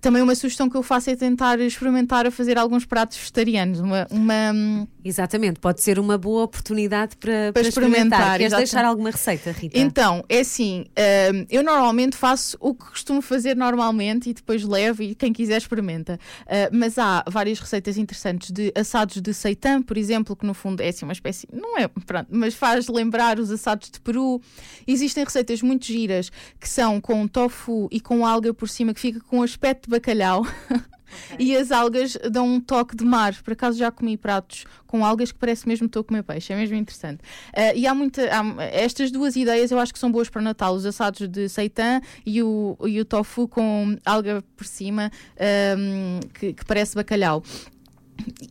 também 0.00 0.22
uma 0.22 0.34
sugestão 0.34 0.68
que 0.68 0.76
eu 0.76 0.82
faço 0.82 1.10
é 1.10 1.16
tentar 1.16 1.60
experimentar 1.60 2.26
a 2.26 2.30
fazer 2.30 2.58
alguns 2.58 2.84
pratos 2.84 3.16
vegetarianos 3.16 3.80
uma, 3.80 4.06
uma 4.10 4.88
exatamente 5.04 5.60
pode 5.60 5.82
ser 5.82 5.98
uma 5.98 6.16
boa 6.18 6.44
oportunidade 6.44 7.16
para, 7.16 7.32
para, 7.32 7.52
para 7.52 7.68
experimentar, 7.68 8.02
experimentar. 8.04 8.38
queres 8.38 8.56
deixar 8.56 8.84
alguma 8.84 9.10
receita 9.10 9.52
Rita? 9.52 9.78
Então 9.78 10.24
é 10.28 10.40
assim 10.40 10.86
hum, 11.32 11.46
eu 11.50 11.62
normalmente 11.62 12.16
faço 12.16 12.56
o 12.60 12.74
que 12.74 12.86
costumo 12.86 13.20
fazer 13.22 13.56
normalmente 13.56 14.30
e 14.30 14.34
depois 14.34 14.64
levo 14.64 15.02
e 15.02 15.14
quem 15.14 15.32
quiser 15.32 15.58
experimenta. 15.58 16.18
Uh, 16.42 16.76
mas 16.76 16.98
há 16.98 17.24
várias 17.28 17.60
receitas 17.60 17.96
interessantes 17.96 18.50
de 18.50 18.72
assados 18.74 19.20
de 19.20 19.34
seitã 19.34 19.82
por 19.82 19.96
exemplo 19.96 20.34
que 20.34 20.46
no 20.46 20.54
fundo 20.54 20.80
é 20.80 20.88
assim 20.88 21.04
uma 21.04 21.12
espécie 21.12 21.46
não 21.52 21.78
é 21.78 21.88
pronto 21.88 22.28
mas 22.30 22.54
faz 22.54 22.73
faz 22.74 22.88
lembrar 22.88 23.38
os 23.38 23.50
assados 23.50 23.88
de 23.88 24.00
Peru. 24.00 24.40
Existem 24.86 25.22
receitas 25.22 25.62
muito 25.62 25.86
giras 25.86 26.30
que 26.58 26.68
são 26.68 27.00
com 27.00 27.26
tofu 27.28 27.88
e 27.90 28.00
com 28.00 28.26
alga 28.26 28.52
por 28.52 28.68
cima 28.68 28.92
que 28.92 29.00
fica 29.00 29.20
com 29.20 29.42
aspecto 29.42 29.84
de 29.84 29.90
bacalhau. 29.90 30.44
E 31.38 31.56
as 31.56 31.70
algas 31.70 32.18
dão 32.28 32.44
um 32.44 32.60
toque 32.60 32.96
de 32.96 33.04
mar. 33.04 33.40
Por 33.44 33.52
acaso 33.52 33.78
já 33.78 33.88
comi 33.88 34.16
pratos 34.16 34.64
com 34.84 35.06
algas 35.06 35.30
que 35.30 35.38
parece 35.38 35.68
mesmo 35.68 35.86
que 35.86 35.90
estou 35.90 36.00
a 36.00 36.04
comer 36.04 36.24
peixe. 36.24 36.52
É 36.52 36.56
mesmo 36.56 36.74
interessante. 36.74 37.20
Uh, 37.52 37.76
e 37.76 37.86
há 37.86 37.94
muita. 37.94 38.22
Há, 38.22 38.64
estas 38.64 39.12
duas 39.12 39.36
ideias 39.36 39.70
eu 39.70 39.78
acho 39.78 39.92
que 39.92 39.98
são 40.00 40.10
boas 40.10 40.28
para 40.28 40.40
o 40.40 40.42
Natal: 40.42 40.74
os 40.74 40.84
assados 40.84 41.28
de 41.28 41.48
seitan 41.48 42.00
e 42.26 42.42
o, 42.42 42.76
e 42.84 43.00
o 43.00 43.04
tofu 43.04 43.46
com 43.46 43.96
alga 44.04 44.42
por 44.56 44.66
cima, 44.66 45.12
um, 45.78 46.18
que, 46.30 46.52
que 46.52 46.64
parece 46.64 46.96
bacalhau 46.96 47.44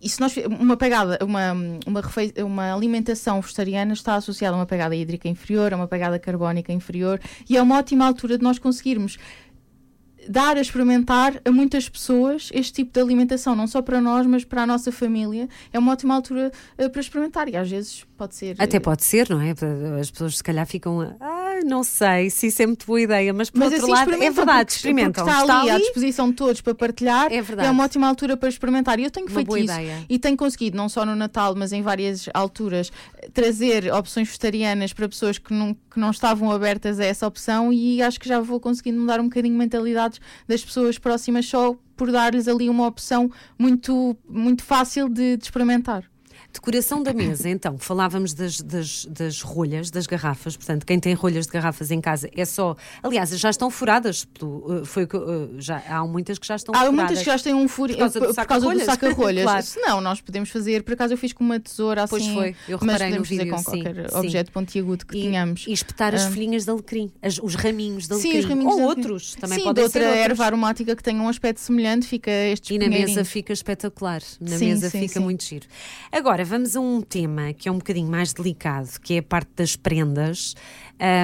e 0.02 0.10
se 0.10 0.20
nós 0.20 0.36
uma 0.60 0.76
pegada, 0.76 1.18
uma, 1.24 1.54
uma, 1.86 2.02
uma 2.46 2.74
alimentação 2.74 3.42
vegetariana 3.42 3.94
está 3.94 4.16
associada 4.16 4.56
a 4.56 4.60
uma 4.60 4.66
pegada 4.66 4.96
hídrica 4.96 5.28
inferior, 5.28 5.74
a 5.74 5.78
uma 5.78 5.88
pegada 5.88 6.20
carbónica 6.20 6.72
inferior, 6.72 7.20
e 7.50 7.58
é 7.58 7.62
uma 7.62 7.78
ótima 7.78 8.06
altura 8.06 8.38
de 8.38 8.44
nós 8.44 8.60
conseguirmos 8.60 9.18
dar 10.28 10.58
a 10.58 10.62
experimentar 10.62 11.42
a 11.44 11.52
muitas 11.52 11.90
pessoas 11.90 12.50
este 12.54 12.74
tipo 12.74 12.94
de 12.94 13.02
alimentação, 13.02 13.56
não 13.56 13.68
só 13.68 13.82
para 13.82 14.00
nós, 14.00 14.26
mas 14.26 14.44
para 14.44 14.64
a 14.64 14.68
nossa 14.68 14.92
família. 14.92 15.48
É 15.72 15.80
uma 15.80 15.92
ótima 15.92 16.16
altura 16.16 16.52
uh, 16.78 16.90
para 16.90 17.02
experimentar 17.02 17.50
e 17.50 17.56
às 17.56 17.70
vezes 17.70 18.06
pode 18.18 18.36
ser. 18.36 18.56
Até 18.60 18.80
pode 18.80 19.04
ser, 19.04 19.30
não 19.30 19.42
é? 19.42 19.54
As 20.00 20.12
pessoas 20.12 20.38
se 20.38 20.44
calhar 20.44 20.66
ficam. 20.66 21.16
Ah, 21.20 21.43
não 21.62 21.84
sei 21.84 22.30
se 22.30 22.48
isso 22.48 22.62
é 22.62 22.66
muito 22.66 22.86
boa 22.86 23.02
ideia, 23.02 23.34
mas 23.34 23.50
por 23.50 23.60
mas 23.60 23.74
outro 23.74 23.86
assim, 23.86 23.92
lado, 23.92 24.24
é 24.24 24.30
verdade, 24.30 24.72
experimentam. 24.72 25.26
Está, 25.28 25.42
está 25.42 25.62
ali, 25.62 25.70
à 25.70 25.78
disposição 25.78 26.30
de 26.30 26.36
todos 26.36 26.62
para 26.62 26.74
partilhar. 26.76 27.32
É 27.32 27.42
verdade. 27.42 27.68
É 27.68 27.72
uma 27.72 27.84
ótima 27.84 28.08
altura 28.08 28.36
para 28.38 28.50
experimentar. 28.50 29.00
E 29.00 29.04
eu 29.04 29.12
tenho 29.12 29.28
uma 29.28 29.36
feito 29.36 29.58
isso 29.58 29.74
ideia. 29.74 30.06
e 30.10 30.20
tenho 30.20 30.38
conseguido, 30.38 30.78
não 30.78 30.90
só 30.90 31.06
no 31.06 31.16
Natal, 31.16 31.56
mas 31.56 31.72
em 31.72 31.82
várias 31.82 32.30
alturas, 32.34 32.92
trazer 33.34 33.92
opções 33.94 34.28
vegetarianas 34.28 34.94
para 34.94 35.08
pessoas 35.08 35.38
que 35.38 35.54
não, 35.54 35.74
que 35.74 36.00
não 36.00 36.12
estavam 36.12 36.52
abertas 36.52 37.00
a 37.00 37.06
essa 37.06 37.28
opção 37.28 37.72
e 37.72 38.02
acho 38.02 38.20
que 38.20 38.28
já 38.28 38.40
vou 38.40 38.60
conseguindo 38.60 39.00
mudar 39.00 39.20
um 39.20 39.26
bocadinho 39.26 39.58
mentalidades 39.58 40.20
das 40.48 40.64
pessoas 40.64 40.98
próximas 40.98 41.46
só 41.46 41.76
por 41.96 42.12
dar-lhes 42.12 42.48
ali 42.48 42.70
uma 42.70 42.88
opção 42.88 43.30
muito, 43.58 44.18
muito 44.28 44.64
fácil 44.64 45.08
de, 45.10 45.38
de 45.38 45.44
experimentar. 45.44 46.04
Decoração 46.54 47.02
da 47.02 47.14
mesa, 47.14 47.50
então, 47.50 47.80
falávamos 47.80 48.34
das, 48.34 48.62
das, 48.62 49.06
das, 49.06 49.42
rolhas, 49.42 49.90
das 49.90 50.06
garrafas, 50.06 50.56
portanto, 50.56 50.86
quem 50.86 51.00
tem 51.00 51.14
rolhas 51.16 51.48
de 51.48 51.52
garrafas 51.52 51.90
em 51.90 52.00
casa 52.00 52.30
é 52.38 52.46
só. 52.46 52.76
Aliás, 53.02 53.32
já 53.32 53.50
estão 53.50 53.72
furadas, 53.72 54.28
uh, 54.42 54.86
foi, 54.86 55.06
uh, 55.06 55.50
já, 55.58 55.82
há 55.90 56.06
muitas 56.06 56.38
que 56.38 56.46
já 56.46 56.56
estão 56.56 56.74
há 56.76 56.78
furadas. 56.78 57.00
Há 57.00 57.06
muitas 57.06 57.20
que 57.20 57.26
já 57.26 57.40
têm 57.40 57.56
um 57.56 57.68
furo 57.68 57.94
por 57.94 58.00
causa 58.00 58.20
do 58.20 58.34
saca-rolhas. 58.34 58.86
Saca 58.86 59.14
claro. 59.16 59.66
Se 59.66 59.80
não, 59.80 60.00
nós 60.00 60.22
podemos 60.22 60.50
fazer, 60.52 60.84
por 60.84 60.94
acaso 60.94 61.14
eu 61.14 61.18
fiz 61.18 61.34
com 61.34 61.44
uma 61.44 61.60
tesoura 61.60 62.04
assim. 62.04 62.10
Pois 62.10 62.28
foi, 62.28 62.56
eu 62.68 62.78
reparei 62.78 63.10
mas 63.10 63.18
no 63.18 63.24
vídeo, 63.24 63.38
fazer 63.38 63.50
com 63.50 63.58
sim, 63.58 63.84
qualquer 63.84 64.10
sim. 64.10 64.18
objeto 64.18 64.52
pontiagudo 64.52 65.06
que 65.08 65.18
e, 65.18 65.22
tenhamos. 65.24 65.66
E 65.68 65.74
espetar 65.74 66.14
as 66.14 66.26
folhinhas 66.26 66.66
de 66.66 66.70
alecrim, 66.70 67.12
as, 67.22 67.40
os 67.40 67.56
raminhos 67.56 68.08
de 68.08 68.14
alecrim. 68.14 68.32
Sim, 68.32 68.40
os 68.40 68.46
raminhos 68.46 68.74
Ou 68.74 68.80
de 68.80 68.86
outros, 68.86 69.36
também 69.36 69.58
sim, 69.58 69.64
podem 69.64 69.82
de 69.82 69.88
outra 69.88 70.04
erva 70.04 70.46
aromática 70.46 70.96
que 70.96 71.02
tenha 71.02 71.20
um 71.20 71.28
aspecto 71.28 71.60
semelhante, 71.60 72.08
fica 72.08 72.30
este 72.30 72.76
E 72.76 72.78
na 72.78 72.88
mesa 72.88 73.26
fica 73.26 73.52
espetacular, 73.52 74.22
na 74.40 74.58
sim, 74.58 74.68
mesa 74.68 74.92
fica 74.92 75.20
muito 75.20 75.44
giro. 75.44 75.66
Agora, 76.12 76.43
vamos 76.44 76.76
a 76.76 76.80
um 76.80 77.02
tema 77.02 77.34
tema 77.34 77.54
que 77.54 77.68
é 77.68 77.72
um 77.72 77.78
bocadinho 77.78 78.10
mais 78.10 78.34
delicado, 78.34 78.90
que 79.02 79.16
é 79.16 79.18
a 79.20 79.24
parte 79.24 79.50
das 79.56 79.76
prendas, 79.76 80.56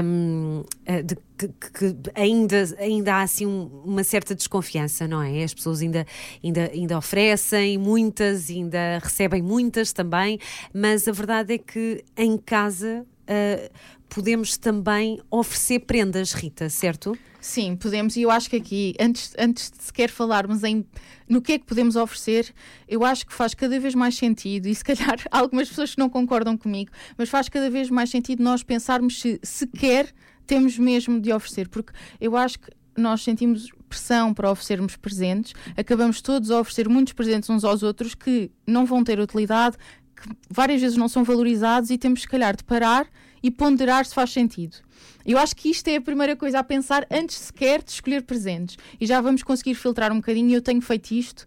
um, 0.04 0.64
eh, 0.86 1.04
de, 1.04 1.16
que, 1.38 1.48
que, 1.48 1.96
ainda, 2.16 2.64
ainda 2.78 3.16
há 3.16 3.22
assim 3.22 3.46
uma 3.46 4.04
certa 4.04 4.34
desconfiança, 4.34 5.08
não 5.08 5.22
é? 5.22 5.44
As 5.44 5.54
pessoas 5.54 5.82
ainda, 5.82 6.06
ainda, 6.44 6.72
ainda 6.72 6.98
oferecem 6.98 7.78
muitas, 7.78 8.50
ainda 8.50 9.00
recebem 9.02 9.42
muitas 9.42 9.94
também, 9.94 10.40
mas 10.74 11.08
a 11.08 11.12
verdade 11.12 11.54
é 11.54 11.58
que 11.58 12.04
em 12.18 12.38
casa 12.38 13.06
uh, 13.06 13.70
podemos 14.10 14.58
também 14.58 15.20
oferecer 15.30 15.80
prendas, 15.80 16.34
Rita, 16.34 16.70
certo? 16.70 17.18
Sim, 17.40 17.76
podemos, 17.76 18.18
e 18.18 18.24
eu 18.24 18.32
acho 18.32 18.50
que 18.50 18.58
aqui, 18.58 18.96
antes, 19.00 19.34
antes 19.38 19.72
de 19.72 19.82
sequer 19.84 20.10
falarmos 20.10 20.64
em 20.64 20.86
no 21.28 21.42
que 21.42 21.54
é 21.54 21.60
que 21.60 21.66
podemos 21.66 21.96
oferecer, 21.96 22.54
eu 22.88 23.06
acho 23.06 23.26
que 23.26 23.34
faz 23.34 23.54
cada 23.54 23.80
vez 23.80 23.96
mais 23.96 24.16
sentido, 24.18 24.68
e 24.68 24.76
se 24.76 24.84
calhar 24.84 25.18
algumas 25.32 25.70
pessoas 25.70 25.92
que 25.94 26.00
não 26.00 26.10
concordam 26.10 26.58
comigo, 26.58 26.92
mas 27.18 27.30
faz 27.30 27.48
cada 27.48 27.70
vez 27.70 27.90
mais 27.90 28.10
sentido 28.10 28.44
nós 28.44 28.64
pensarmos 28.64 29.22
se 29.22 29.40
sequer 29.44 30.14
temos 30.46 30.78
mesmo 30.80 31.22
de 31.22 31.32
oferecer, 31.32 31.70
porque 31.70 31.94
eu 32.20 32.36
acho 32.36 32.60
que 32.60 32.72
nós 32.98 33.24
sentimos 33.24 33.70
pressão 33.88 34.34
para 34.34 34.52
oferecermos 34.52 34.98
presentes, 34.98 35.54
acabamos 35.78 36.22
todos 36.22 36.52
a 36.52 36.60
oferecer 36.60 36.90
muitos 36.90 37.14
presentes 37.14 37.50
uns 37.50 37.64
aos 37.64 37.84
outros 37.84 38.16
que 38.16 38.52
não 38.68 38.86
vão 38.86 39.04
ter 39.04 39.20
utilidade, 39.20 39.78
que 40.16 40.28
várias 40.50 40.82
vezes 40.82 40.98
não 40.98 41.08
são 41.08 41.24
valorizados 41.24 41.90
e 41.90 41.98
temos, 41.98 42.22
se 42.22 42.28
calhar, 42.28 42.56
de 42.56 42.64
parar 42.64 43.08
e 43.42 43.52
ponderar 43.52 44.06
se 44.06 44.14
faz 44.14 44.32
sentido. 44.32 44.78
Eu 45.26 45.38
acho 45.38 45.56
que 45.56 45.70
isto 45.70 45.88
é 45.88 45.98
a 45.98 46.02
primeira 46.02 46.36
coisa 46.36 46.60
a 46.60 46.64
pensar 46.64 47.06
antes 47.12 47.38
sequer 47.38 47.84
de 47.84 47.92
escolher 47.92 48.24
presentes. 48.24 48.78
E 49.00 49.06
já 49.06 49.22
vamos 49.22 49.44
conseguir 49.44 49.76
filtrar 49.76 50.12
um 50.12 50.16
bocadinho. 50.16 50.56
Eu 50.56 50.62
tenho 50.62 50.82
feito 50.82 51.12
isto. 51.12 51.46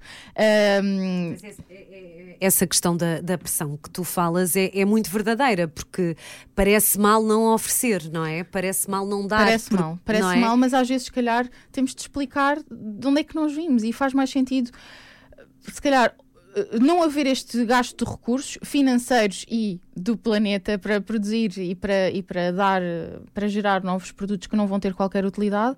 Um... 0.82 1.34
É, 1.42 1.54
é, 1.68 1.75
é, 1.75 2.37
essa 2.40 2.66
questão 2.66 2.96
da, 2.96 3.20
da 3.20 3.38
pressão 3.38 3.76
que 3.76 3.88
tu 3.90 4.04
falas 4.04 4.56
é, 4.56 4.70
é, 4.75 4.84
muito 4.84 5.11
verdadeira, 5.11 5.68
porque 5.68 6.16
parece 6.54 6.99
mal 6.99 7.22
não 7.22 7.52
oferecer, 7.52 8.11
não 8.11 8.25
é? 8.25 8.44
Parece 8.44 8.90
mal 8.90 9.06
não 9.06 9.26
dar. 9.26 9.44
Parece 9.44 9.72
mal, 9.72 9.99
parece 10.04 10.37
é? 10.37 10.37
mal, 10.37 10.56
mas 10.56 10.75
às 10.75 10.88
vezes, 10.88 11.06
se 11.06 11.12
calhar, 11.12 11.49
temos 11.70 11.94
de 11.94 12.00
explicar 12.02 12.58
de 12.70 13.06
onde 13.06 13.20
é 13.20 13.25
que 13.25 13.34
nós 13.34 13.52
vimos 13.52 13.84
e 13.84 13.92
faz 13.92 14.12
mais 14.12 14.30
sentido. 14.30 14.70
Se 15.72 15.80
calhar, 15.80 16.14
não 16.80 17.02
haver 17.02 17.26
este 17.26 17.64
gasto 17.64 18.04
de 18.04 18.11
recursos 18.11 18.59
financeiros 18.62 19.44
e 19.49 19.80
do 19.97 20.16
planeta 20.16 20.78
para 20.78 21.00
produzir 21.00 21.56
e 21.59 21.75
para, 21.75 22.11
e 22.11 22.23
para 22.23 22.52
dar, 22.52 22.82
para 23.32 23.49
gerar 23.49 23.82
novos 23.82 24.12
produtos 24.12 24.47
que 24.47 24.56
não 24.56 24.66
vão 24.66 24.78
ter 24.78 24.94
qualquer 24.94 25.25
utilidade, 25.25 25.76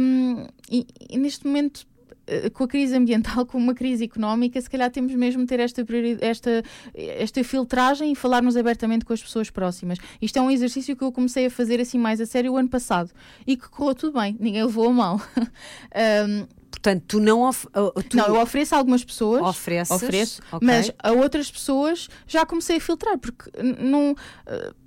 um, 0.00 0.46
e, 0.70 0.86
e, 1.10 1.18
neste 1.18 1.46
momento. 1.46 1.86
Eh, 2.28 2.50
com 2.50 2.64
a 2.64 2.68
crise 2.68 2.96
ambiental, 2.96 3.46
com 3.46 3.56
uma 3.56 3.72
crise 3.72 4.04
económica, 4.04 4.60
se 4.60 4.68
calhar 4.68 4.90
temos 4.90 5.14
mesmo 5.14 5.42
de 5.42 5.46
ter 5.46 5.60
esta, 5.60 5.86
esta, 6.20 6.62
esta 6.92 7.44
filtragem 7.44 8.10
e 8.10 8.14
falarmos 8.16 8.56
abertamente 8.56 9.04
com 9.04 9.12
as 9.12 9.22
pessoas 9.22 9.48
próximas. 9.48 9.98
Isto 10.20 10.38
é 10.40 10.42
um 10.42 10.50
exercício 10.50 10.96
que 10.96 11.04
eu 11.04 11.12
comecei 11.12 11.46
a 11.46 11.50
fazer 11.50 11.80
assim 11.80 11.98
mais 11.98 12.20
a 12.20 12.26
sério 12.26 12.54
o 12.54 12.56
ano 12.56 12.68
passado 12.68 13.12
e 13.46 13.56
que 13.56 13.68
correu 13.68 13.94
tudo 13.94 14.18
bem, 14.18 14.36
ninguém 14.40 14.64
levou 14.64 14.88
a 14.88 14.92
mal. 14.92 15.20
um, 16.28 16.46
Portanto, 16.86 17.04
tu 17.08 17.20
não. 17.20 17.40
Of, 17.40 17.66
tu 18.08 18.16
não, 18.16 18.26
eu 18.26 18.40
ofereço 18.40 18.76
a 18.76 18.78
algumas 18.78 19.04
pessoas. 19.04 19.42
Ofereces, 19.42 19.90
ofereço, 19.90 20.42
okay. 20.52 20.66
mas 20.66 20.92
a 21.02 21.10
outras 21.10 21.50
pessoas 21.50 22.08
já 22.28 22.46
comecei 22.46 22.76
a 22.76 22.80
filtrar, 22.80 23.18
porque 23.18 23.50
não. 23.60 24.12
Uh, 24.12 24.86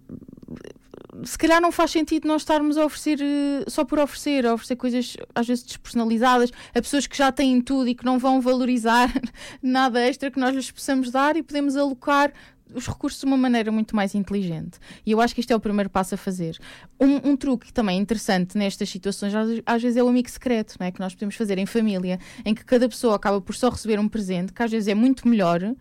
se 1.25 1.37
calhar 1.37 1.59
não 1.59 1.73
faz 1.73 1.91
sentido 1.91 2.25
nós 2.25 2.43
estarmos 2.43 2.77
a 2.77 2.85
oferecer 2.85 3.19
uh, 3.19 3.69
só 3.69 3.83
por 3.83 3.99
oferecer, 3.99 4.45
a 4.45 4.53
oferecer 4.53 4.77
coisas 4.77 5.17
às 5.35 5.45
vezes 5.45 5.65
despersonalizadas 5.65 6.51
a 6.73 6.81
pessoas 6.81 7.05
que 7.05 7.17
já 7.17 7.29
têm 7.31 7.59
tudo 7.59 7.89
e 7.89 7.95
que 7.95 8.05
não 8.05 8.17
vão 8.17 8.39
valorizar 8.39 9.11
nada 9.61 9.99
extra 9.99 10.31
que 10.31 10.39
nós 10.39 10.55
lhes 10.55 10.71
possamos 10.71 11.11
dar 11.11 11.35
e 11.35 11.43
podemos 11.43 11.75
alocar 11.75 12.31
os 12.73 12.87
recursos 12.87 13.19
de 13.19 13.25
uma 13.25 13.37
maneira 13.37 13.71
muito 13.71 13.95
mais 13.95 14.15
inteligente. 14.15 14.79
E 15.05 15.11
eu 15.11 15.21
acho 15.21 15.33
que 15.33 15.41
isto 15.41 15.51
é 15.51 15.55
o 15.55 15.59
primeiro 15.59 15.89
passo 15.89 16.15
a 16.15 16.17
fazer. 16.17 16.57
Um, 16.99 17.31
um 17.31 17.37
truque 17.37 17.71
também 17.73 17.99
interessante 17.99 18.57
nestas 18.57 18.89
situações, 18.89 19.33
às, 19.33 19.49
às, 19.65 19.81
vezes, 19.81 19.97
é 19.97 20.03
o 20.03 20.07
amigo 20.07 20.29
secreto, 20.29 20.75
não 20.79 20.87
é? 20.87 20.91
que 20.91 20.99
nós 20.99 21.13
podemos 21.13 21.35
fazer 21.35 21.57
em 21.57 21.65
família, 21.65 22.19
em 22.45 22.53
que 22.53 22.63
cada 22.63 22.87
pessoa 22.87 23.15
acaba 23.15 23.41
por 23.41 23.55
só 23.55 23.69
receber 23.69 23.99
um 23.99 24.07
presente, 24.07 24.53
que 24.53 24.61
às 24.61 24.71
vezes 24.71 24.87
é 24.87 24.95
muito 24.95 25.27
melhor, 25.27 25.61
um, 25.63 25.75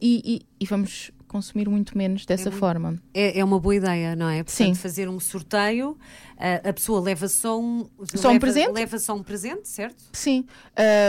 e, 0.00 0.22
e, 0.24 0.46
e 0.60 0.66
vamos 0.66 1.12
consumir 1.26 1.68
muito 1.68 1.96
menos 1.96 2.24
dessa 2.24 2.48
é 2.48 2.52
forma. 2.52 3.00
É, 3.12 3.38
é, 3.38 3.44
uma 3.44 3.58
boa 3.58 3.74
ideia, 3.74 4.16
não 4.16 4.28
é? 4.28 4.42
Portanto, 4.42 4.68
Sim. 4.68 4.74
fazer 4.74 5.08
um 5.08 5.20
sorteio 5.20 5.96
a, 6.38 6.72
pessoa 6.72 7.00
leva 7.00 7.28
só 7.28 7.58
um, 7.58 7.88
só 8.14 8.28
leva, 8.28 8.36
um 8.36 8.38
presente? 8.38 8.72
Leva 8.72 8.98
só 8.98 9.14
um 9.14 9.22
presente, 9.22 9.68
certo? 9.68 10.04
Sim. 10.12 10.44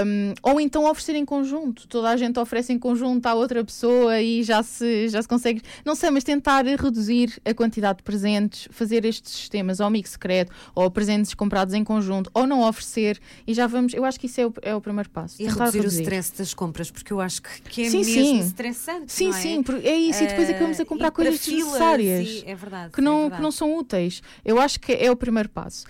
Um, 0.06 0.34
ou 0.42 0.62
então 0.62 0.90
oferecer 0.90 1.16
em 1.16 1.26
conjunto. 1.26 1.88
Toda 1.88 2.10
a 2.10 2.18
gente 2.18 2.40
oferece 2.40 2.72
em 2.72 2.80
conjunto 2.80 3.26
à 3.26 3.34
outra 3.34 3.64
pessoa 3.64 4.22
e 4.22 4.42
já 4.44 4.64
se, 4.64 5.10
já 5.10 5.22
se 5.22 5.28
consegue. 5.28 5.62
Não 5.84 5.96
sei, 5.96 6.10
mas 6.12 6.24
tentar 6.24 6.66
reduzir 6.66 7.42
a 7.44 7.54
quantidade 7.54 7.98
de 7.98 8.04
presentes, 8.04 8.68
fazer 8.72 9.04
estes 9.04 9.34
sistemas, 9.34 9.80
ou 9.80 9.86
amigo 9.86 10.08
secreto, 10.08 10.52
ou 10.74 10.90
presentes 10.90 11.34
comprados 11.34 11.74
em 11.74 11.84
conjunto, 11.84 12.32
ou 12.34 12.48
não 12.48 12.62
oferecer, 12.68 13.20
e 13.46 13.54
já 13.54 13.68
vamos. 13.68 13.94
Eu 13.94 14.06
acho 14.06 14.20
que 14.20 14.28
isso 14.28 14.40
é 14.40 14.48
o, 14.48 14.54
é 14.62 14.76
o 14.76 14.82
primeiro 14.82 15.10
passo. 15.10 15.42
E 15.42 15.46
reduzir, 15.46 15.80
reduzir, 15.80 16.00
o 16.00 16.02
stress 16.04 16.38
das 16.38 16.54
compras, 16.54 16.90
porque 16.90 17.12
eu 17.12 17.20
acho 17.20 17.42
que, 17.42 17.62
que 17.64 17.84
é 17.84 17.90
sim, 17.90 17.98
mesmo 17.98 18.14
sim. 18.14 18.40
estressante. 18.40 19.12
Sim, 19.12 19.30
é? 19.30 19.34
sim, 19.34 19.64
é 19.84 19.96
isso. 19.96 20.24
E 20.24 20.28
depois 20.28 20.50
acabamos 20.50 20.80
a 20.80 20.86
comprar 20.86 21.12
coisas 21.12 21.40
desnecessárias 21.40 22.44
é 22.46 22.56
verdade, 22.56 22.92
que, 22.94 23.02
não, 23.02 23.18
é 23.18 23.22
verdade. 23.22 23.36
que 23.36 23.42
não 23.42 23.52
são 23.52 23.78
úteis. 23.78 24.22
Eu 24.46 24.60
acho 24.60 24.80
que 24.80 24.94
é 24.94 25.12
o 25.12 25.17
primeiro 25.18 25.50
passo 25.50 25.86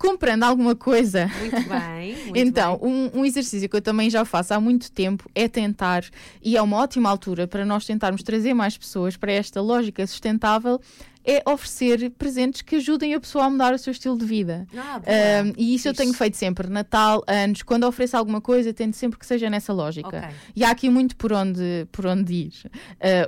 comprando 0.00 0.44
alguma 0.44 0.74
coisa. 0.74 1.30
Muito 1.38 1.68
bem. 1.68 2.16
Muito 2.24 2.36
então, 2.36 2.78
bem. 2.78 2.90
Um, 2.90 3.20
um, 3.20 3.24
exercício 3.24 3.68
que 3.68 3.76
eu 3.76 3.82
também 3.82 4.08
já 4.08 4.24
faço 4.24 4.54
há 4.54 4.58
muito 4.58 4.90
tempo 4.90 5.30
é 5.34 5.46
tentar, 5.46 6.04
e 6.42 6.56
é 6.56 6.62
uma 6.62 6.78
ótima 6.78 7.10
altura 7.10 7.46
para 7.46 7.66
nós 7.66 7.84
tentarmos 7.84 8.22
trazer 8.22 8.54
mais 8.54 8.78
pessoas 8.78 9.14
para 9.14 9.30
esta 9.30 9.60
lógica 9.60 10.06
sustentável, 10.06 10.80
é 11.24 11.42
oferecer 11.48 12.10
presentes 12.12 12.62
que 12.62 12.76
ajudem 12.76 13.14
a 13.14 13.20
pessoa 13.20 13.44
a 13.44 13.50
mudar 13.50 13.74
o 13.74 13.78
seu 13.78 13.90
estilo 13.90 14.16
de 14.18 14.24
vida. 14.24 14.66
Ah, 14.76 15.00
Um, 15.44 15.52
e 15.56 15.74
isso 15.74 15.88
eu 15.88 15.94
tenho 15.94 16.12
feito 16.14 16.36
sempre, 16.36 16.68
Natal, 16.68 17.22
anos, 17.26 17.62
quando 17.62 17.84
ofereço 17.84 18.16
alguma 18.16 18.40
coisa, 18.40 18.72
tento 18.72 18.96
sempre 18.96 19.18
que 19.18 19.26
seja 19.26 19.50
nessa 19.50 19.72
lógica. 19.72 20.08
Ok. 20.08 20.20
E 20.56 20.64
há 20.64 20.70
aqui 20.70 20.88
muito 20.88 21.16
por 21.16 21.32
onde, 21.32 21.86
por 21.92 22.06
onde 22.06 22.32
ir. 22.34 22.52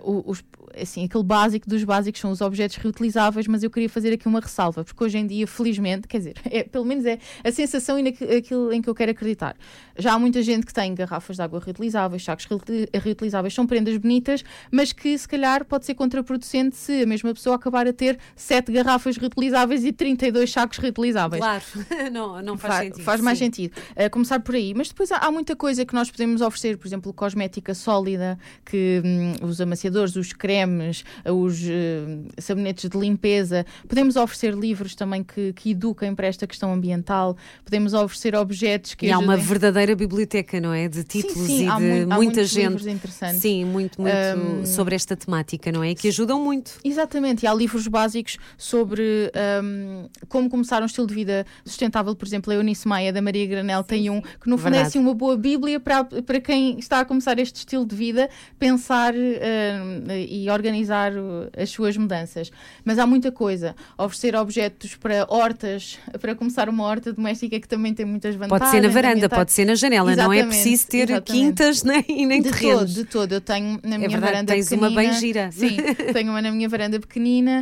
Uh, 0.04 0.22
os, 0.30 0.42
assim, 0.80 1.04
aquele 1.04 1.22
básico 1.24 1.68
dos 1.68 1.84
básicos 1.84 2.20
são 2.20 2.30
os 2.30 2.40
objetos 2.40 2.76
reutilizáveis, 2.78 3.46
mas 3.46 3.62
eu 3.62 3.70
queria 3.70 3.88
fazer 3.90 4.12
aqui 4.14 4.26
uma 4.26 4.40
ressalva, 4.40 4.82
porque 4.84 5.04
hoje 5.04 5.18
em 5.18 5.26
dia, 5.26 5.46
felizmente, 5.46 6.08
quer 6.08 6.18
dizer, 6.18 6.34
é, 6.50 6.62
pelo 6.62 6.84
menos 6.84 7.04
é 7.04 7.18
a 7.44 7.52
sensação 7.52 7.98
e 7.98 8.02
naquilo 8.02 8.32
aquilo 8.36 8.72
em 8.72 8.80
que 8.80 8.88
eu 8.88 8.94
quero 8.94 9.10
acreditar. 9.10 9.54
Já 9.98 10.14
há 10.14 10.18
muita 10.18 10.42
gente 10.42 10.64
que 10.64 10.72
tem 10.72 10.94
garrafas 10.94 11.36
de 11.36 11.42
água 11.42 11.60
reutilizáveis, 11.60 12.24
sacos 12.24 12.46
reutil- 12.46 12.88
reutilizáveis, 12.94 13.52
são 13.54 13.66
prendas 13.66 13.96
bonitas, 13.98 14.42
mas 14.70 14.92
que 14.92 15.16
se 15.18 15.28
calhar 15.28 15.64
pode 15.64 15.84
ser 15.84 15.94
contraproducente 15.94 16.74
se 16.76 17.02
a 17.02 17.06
mesma 17.06 17.34
pessoa 17.34 17.56
acabar 17.56 17.81
a 17.86 17.92
ter 17.92 18.18
7 18.36 18.70
garrafas 18.72 19.16
reutilizáveis 19.16 19.84
e 19.84 19.92
32 19.92 20.50
sacos 20.50 20.78
reutilizáveis. 20.78 21.40
Claro, 21.40 21.62
não, 22.12 22.42
não 22.42 22.58
faz, 22.58 22.74
Fa- 22.74 22.82
sentido. 22.84 23.02
faz 23.04 23.20
mais 23.20 23.38
sim. 23.38 23.44
sentido. 23.46 23.72
Uh, 23.96 24.10
começar 24.10 24.40
por 24.40 24.54
aí. 24.54 24.72
Mas 24.74 24.88
depois 24.88 25.10
há, 25.12 25.18
há 25.18 25.30
muita 25.30 25.54
coisa 25.56 25.84
que 25.84 25.94
nós 25.94 26.10
podemos 26.10 26.40
oferecer, 26.40 26.76
por 26.76 26.86
exemplo, 26.86 27.12
cosmética 27.12 27.74
sólida, 27.74 28.38
que 28.64 29.02
hum, 29.04 29.46
os 29.46 29.60
amaciadores, 29.60 30.16
os 30.16 30.32
cremes, 30.32 31.04
os 31.24 31.60
uh, 31.62 32.28
sabonetes 32.38 32.88
de 32.90 32.98
limpeza. 32.98 33.64
Podemos 33.88 34.16
oferecer 34.16 34.54
livros 34.54 34.94
também 34.94 35.22
que, 35.22 35.52
que 35.54 35.70
eduquem 35.70 36.14
para 36.14 36.26
esta 36.26 36.46
questão 36.46 36.72
ambiental. 36.72 37.36
Podemos 37.64 37.94
oferecer 37.94 38.34
objetos 38.34 38.94
que 38.94 39.06
E 39.06 39.10
há 39.12 39.18
uma 39.18 39.34
ajudem- 39.34 39.48
verdadeira 39.48 39.94
biblioteca, 39.96 40.60
não 40.60 40.72
é? 40.72 40.88
De 40.88 41.02
títulos 41.04 41.46
sim, 41.46 41.68
sim, 41.68 41.68
e 41.68 42.00
de 42.00 42.06
muita 42.06 42.44
gente. 42.44 42.62
livros 42.68 42.86
interessantes. 42.86 43.40
Sim, 43.40 43.64
muito, 43.64 44.00
muito 44.00 44.12
Um, 44.12 44.66
sobre 44.66 44.94
esta 44.94 45.16
temática, 45.16 45.70
não 45.72 45.82
é? 45.82 45.94
Que 45.94 46.08
ajudam 46.08 46.42
muito. 46.42 46.72
Exatamente, 46.84 47.44
e 47.44 47.46
há 47.46 47.54
livros 47.54 47.71
básicos 47.88 48.38
sobre 48.56 49.30
hum, 49.62 50.08
como 50.28 50.48
começar 50.48 50.82
um 50.82 50.86
estilo 50.86 51.06
de 51.06 51.14
vida 51.14 51.46
sustentável. 51.64 52.14
Por 52.14 52.26
exemplo, 52.26 52.52
a 52.52 52.56
Eunice 52.56 52.86
Maia, 52.86 53.12
da 53.12 53.22
Maria 53.22 53.46
Granel, 53.46 53.82
tem 53.82 54.10
um 54.10 54.20
que, 54.20 54.48
no 54.48 54.58
fundo, 54.58 54.76
é 54.76 54.82
assim 54.82 54.98
uma 54.98 55.14
boa 55.14 55.36
bíblia 55.36 55.80
para, 55.80 56.04
para 56.04 56.40
quem 56.40 56.78
está 56.78 57.00
a 57.00 57.04
começar 57.04 57.38
este 57.38 57.56
estilo 57.56 57.84
de 57.84 57.94
vida, 57.94 58.28
pensar 58.58 59.14
hum, 59.14 60.04
e 60.28 60.48
organizar 60.50 61.12
uh, 61.12 61.50
as 61.56 61.70
suas 61.70 61.96
mudanças. 61.96 62.50
Mas 62.84 62.98
há 62.98 63.06
muita 63.06 63.30
coisa. 63.32 63.74
Oferecer 63.98 64.36
objetos 64.36 64.94
para 64.94 65.26
hortas, 65.28 65.98
para 66.20 66.34
começar 66.34 66.68
uma 66.68 66.84
horta 66.84 67.12
doméstica 67.12 67.58
que 67.58 67.68
também 67.68 67.94
tem 67.94 68.06
muitas 68.06 68.34
vantagens. 68.34 68.58
Pode 68.58 68.70
ser 68.70 68.80
na 68.80 68.88
varanda, 68.88 69.28
pode 69.28 69.52
ser 69.52 69.64
na 69.64 69.74
janela, 69.74 70.14
não 70.16 70.32
é 70.32 70.44
preciso 70.44 70.86
ter 70.88 71.10
exatamente. 71.10 71.32
quintas 71.32 71.82
nem, 71.82 72.04
e 72.08 72.26
nem 72.26 72.42
De 72.42 72.50
todo, 72.50 72.58
terrenos. 72.58 72.94
de 72.94 73.04
todo. 73.04 73.32
Eu 73.32 73.40
tenho 73.40 73.80
na 73.82 73.98
minha 73.98 74.08
verdade, 74.08 74.32
varanda 74.32 74.52
tens 74.52 74.68
pequenina. 74.68 74.88
uma 74.88 74.96
bem 74.96 75.12
gira. 75.14 75.50
Sim, 75.52 75.76
tenho 76.12 76.30
uma 76.30 76.42
na 76.42 76.50
minha 76.50 76.68
varanda 76.68 77.00
pequenina. 77.00 77.61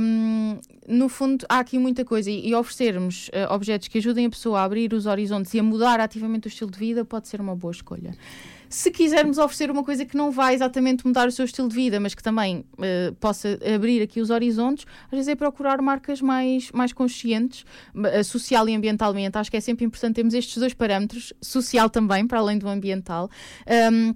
Hum, 0.00 0.58
no 0.86 1.08
fundo, 1.08 1.44
há 1.48 1.60
aqui 1.60 1.78
muita 1.78 2.04
coisa. 2.04 2.30
E, 2.30 2.48
e 2.48 2.54
oferecermos 2.54 3.30
eh, 3.32 3.46
objetos 3.48 3.88
que 3.88 3.98
ajudem 3.98 4.26
a 4.26 4.30
pessoa 4.30 4.60
a 4.60 4.64
abrir 4.64 4.92
os 4.92 5.06
horizontes 5.06 5.54
e 5.54 5.58
a 5.58 5.62
mudar 5.62 6.00
ativamente 6.00 6.46
o 6.46 6.48
estilo 6.48 6.70
de 6.70 6.78
vida 6.78 7.04
pode 7.04 7.28
ser 7.28 7.40
uma 7.40 7.54
boa 7.54 7.70
escolha. 7.70 8.14
Se 8.68 8.88
quisermos 8.90 9.36
oferecer 9.36 9.68
uma 9.68 9.82
coisa 9.82 10.04
que 10.04 10.16
não 10.16 10.30
vai 10.30 10.54
exatamente 10.54 11.04
mudar 11.04 11.26
o 11.26 11.32
seu 11.32 11.44
estilo 11.44 11.68
de 11.68 11.74
vida, 11.74 11.98
mas 11.98 12.14
que 12.14 12.22
também 12.22 12.64
eh, 12.80 13.12
possa 13.18 13.58
abrir 13.74 14.00
aqui 14.00 14.20
os 14.20 14.30
horizontes, 14.30 14.86
às 15.06 15.10
vezes 15.10 15.26
é 15.26 15.34
procurar 15.34 15.82
marcas 15.82 16.20
mais, 16.20 16.70
mais 16.70 16.92
conscientes, 16.92 17.64
eh, 18.04 18.22
social 18.22 18.68
e 18.68 18.74
ambientalmente. 18.76 19.36
Acho 19.36 19.50
que 19.50 19.56
é 19.56 19.60
sempre 19.60 19.84
importante 19.84 20.14
termos 20.14 20.34
estes 20.34 20.56
dois 20.56 20.72
parâmetros, 20.72 21.32
social 21.40 21.90
também, 21.90 22.26
para 22.28 22.38
além 22.38 22.58
do 22.58 22.68
ambiental. 22.68 23.28
Hum, 23.92 24.14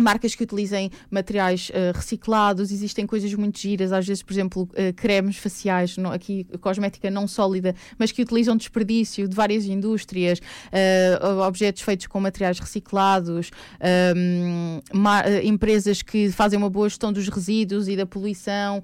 Marcas 0.00 0.34
que 0.34 0.42
utilizem 0.42 0.90
materiais 1.08 1.70
eh, 1.72 1.92
reciclados, 1.94 2.72
existem 2.72 3.06
coisas 3.06 3.32
muito 3.34 3.58
giras, 3.60 3.92
às 3.92 4.04
vezes, 4.04 4.22
por 4.24 4.32
exemplo, 4.32 4.68
eh, 4.74 4.92
cremes 4.92 5.36
faciais, 5.36 5.94
aqui 6.12 6.44
cosmética 6.60 7.08
não 7.10 7.28
sólida, 7.28 7.74
mas 7.96 8.10
que 8.10 8.20
utilizam 8.20 8.56
desperdício 8.56 9.28
de 9.28 9.36
várias 9.36 9.66
indústrias, 9.66 10.40
eh, 10.72 11.16
objetos 11.46 11.82
feitos 11.82 12.08
com 12.08 12.18
materiais 12.18 12.58
reciclados, 12.58 13.50
ehm, 13.80 14.80
ma- 14.92 15.22
eh, 15.22 15.46
empresas 15.46 16.02
que 16.02 16.28
fazem 16.32 16.58
uma 16.58 16.68
boa 16.70 16.88
gestão 16.88 17.12
dos 17.12 17.28
resíduos 17.28 17.86
e 17.86 17.94
da 17.96 18.04
poluição, 18.04 18.82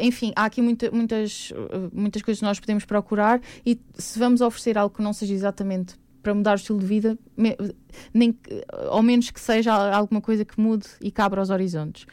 enfim, 0.00 0.32
há 0.34 0.46
aqui 0.46 0.62
muita- 0.62 0.90
muitas, 0.90 1.52
muitas 1.92 2.22
coisas 2.22 2.38
que 2.40 2.44
nós 2.46 2.58
podemos 2.58 2.84
procurar 2.86 3.40
e 3.66 3.78
se 3.98 4.18
vamos 4.18 4.40
oferecer 4.40 4.78
algo 4.78 4.94
que 4.96 5.02
não 5.02 5.12
seja 5.12 5.34
exatamente 5.34 5.94
para 6.28 6.34
mudar 6.34 6.52
o 6.52 6.54
estilo 6.56 6.78
de 6.78 6.84
vida, 6.86 7.18
nem 8.12 8.36
ao 8.90 9.02
menos 9.02 9.30
que 9.30 9.40
seja 9.40 9.72
alguma 9.94 10.20
coisa 10.20 10.44
que 10.44 10.60
mude 10.60 10.86
e 11.00 11.10
que 11.10 11.20
abra 11.22 11.40
os 11.40 11.48
horizontes. 11.48 12.04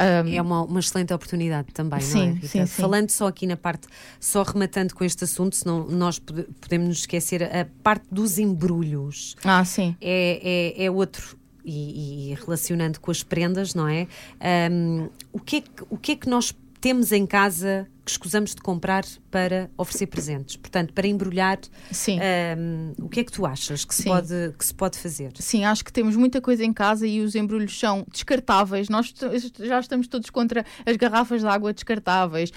Um, 0.00 0.28
É 0.34 0.40
uma, 0.42 0.62
uma 0.64 0.78
excelente 0.80 1.12
oportunidade 1.14 1.72
também, 1.72 1.98
não 1.98 2.06
Sim, 2.06 2.20
é? 2.28 2.32
Rita? 2.32 2.46
sim, 2.46 2.66
sim. 2.66 2.82
Falando 2.82 3.10
só 3.10 3.26
aqui 3.26 3.46
na 3.46 3.56
parte, 3.56 3.88
só 4.20 4.42
rematando 4.42 4.94
com 4.94 5.02
este 5.02 5.24
assunto, 5.24 5.56
senão 5.56 5.86
nós 5.88 6.18
pode- 6.18 6.44
podemos 6.60 6.88
nos 6.88 6.98
esquecer 6.98 7.42
a 7.42 7.66
parte 7.82 8.06
dos 8.12 8.38
embrulhos. 8.38 9.34
Ah, 9.42 9.64
sim. 9.64 9.96
é, 10.00 10.74
é, 10.78 10.84
é 10.84 10.90
outro. 10.90 11.36
E, 11.64 12.30
e 12.30 12.34
relacionando 12.34 13.00
com 13.00 13.10
as 13.10 13.22
prendas, 13.22 13.74
não 13.74 13.88
é? 13.88 14.06
Ahm, 14.40 15.08
o, 15.32 15.40
que 15.40 15.56
é 15.56 15.60
que, 15.62 15.68
o 15.90 15.96
que 15.98 16.12
é 16.12 16.16
que 16.16 16.28
nós 16.28 16.54
temos 16.80 17.10
em 17.12 17.26
casa 17.26 17.88
que 18.08 18.12
escusamos 18.12 18.54
de 18.54 18.62
comprar 18.62 19.04
para 19.30 19.70
oferecer 19.76 20.06
presentes? 20.06 20.56
Portanto, 20.56 20.92
para 20.94 21.06
embrulhar, 21.06 21.58
Sim. 21.92 22.18
ahm, 22.20 22.92
o 22.98 23.08
que 23.08 23.20
é 23.20 23.24
que 23.24 23.30
tu 23.32 23.44
achas 23.44 23.84
que 23.84 23.94
se, 23.94 24.04
Sim. 24.04 24.08
pode, 24.08 24.54
que 24.58 24.64
se 24.64 24.74
pode 24.74 24.98
fazer? 24.98 25.32
Sim, 25.38 25.64
acho 25.64 25.84
que 25.84 25.92
temos 25.92 26.16
muita 26.16 26.40
coisa 26.40 26.64
em 26.64 26.72
casa 26.72 27.06
e 27.06 27.20
os 27.20 27.34
embrulhos 27.34 27.78
são 27.78 28.06
descartáveis. 28.10 28.88
Nós 28.88 29.12
já 29.60 29.78
estamos 29.80 30.08
todos 30.08 30.30
contra 30.30 30.64
as 30.86 30.96
garrafas 30.96 31.40
de 31.42 31.46
água 31.46 31.72
descartáveis, 31.72 32.50